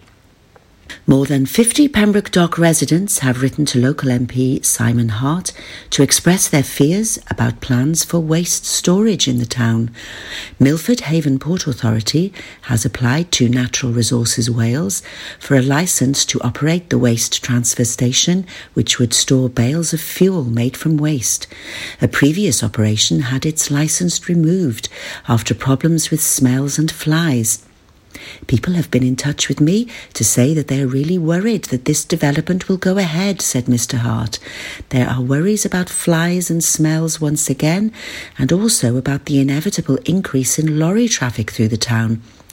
More 1.11 1.27
than 1.27 1.45
50 1.45 1.89
Pembroke 1.89 2.31
Dock 2.31 2.57
residents 2.57 3.19
have 3.19 3.43
written 3.43 3.65
to 3.65 3.81
local 3.81 4.11
MP 4.11 4.65
Simon 4.65 5.09
Hart 5.09 5.51
to 5.91 6.05
express 6.05 6.49
their 6.49 6.63
fears 6.63 7.19
about 7.29 7.61
plans 7.61 8.05
for 8.05 8.21
waste 8.21 8.65
storage 8.65 9.27
in 9.27 9.39
the 9.39 9.45
town. 9.45 9.91
Milford 10.61 11.01
Haven 11.01 11.41
Port 11.41 11.67
Authority 11.67 12.33
has 12.69 12.85
applied 12.85 13.33
to 13.33 13.49
Natural 13.49 13.91
Resources 13.91 14.49
Wales 14.49 15.03
for 15.41 15.57
a 15.57 15.63
licence 15.63 16.25
to 16.27 16.41
operate 16.43 16.91
the 16.91 16.99
waste 16.99 17.43
transfer 17.43 17.85
station, 17.85 18.47
which 18.75 19.01
would 19.01 19.13
store 19.13 19.49
bales 19.49 19.93
of 19.93 20.01
fuel 20.01 20.45
made 20.45 20.77
from 20.77 20.97
waste. 20.97 21.49
A 22.01 22.07
previous 22.07 22.63
operation 22.63 23.23
had 23.23 23.45
its 23.45 23.69
licence 23.69 24.29
removed 24.29 24.89
after 25.27 25.57
problems 25.57 26.13
with 26.13 26.23
smells 26.23 26.79
and 26.79 26.89
flies. 26.89 27.67
People 28.47 28.75
have 28.75 28.91
been 28.91 29.03
in 29.03 29.17
touch 29.17 29.49
with 29.49 29.61
me 29.61 29.89
to 30.15 30.25
say 30.25 30.55
that 30.55 30.69
they 30.69 30.83
are 30.83 30.87
really 30.87 31.19
worried 31.19 31.65
that 31.67 31.85
this 31.85 32.05
development 32.05 32.69
will 32.69 32.77
go 32.77 32.99
ahead, 32.99 33.41
said 33.41 33.67
Mr. 33.67 33.99
Hart. 33.99 34.39
There 34.91 35.09
are 35.09 35.21
worries 35.21 35.65
about 35.65 35.89
flies 35.89 36.51
and 36.51 36.63
smells 36.63 37.21
once 37.21 37.49
again, 37.49 37.93
and 38.39 38.53
also 38.53 38.97
about 38.97 39.27
the 39.27 39.41
inevitable 39.41 39.99
increase 40.05 40.59
in 40.59 40.79
lorry 40.79 41.09
traffic 41.09 41.51
through 41.51 41.69
the 41.69 41.77
town. 41.77 42.23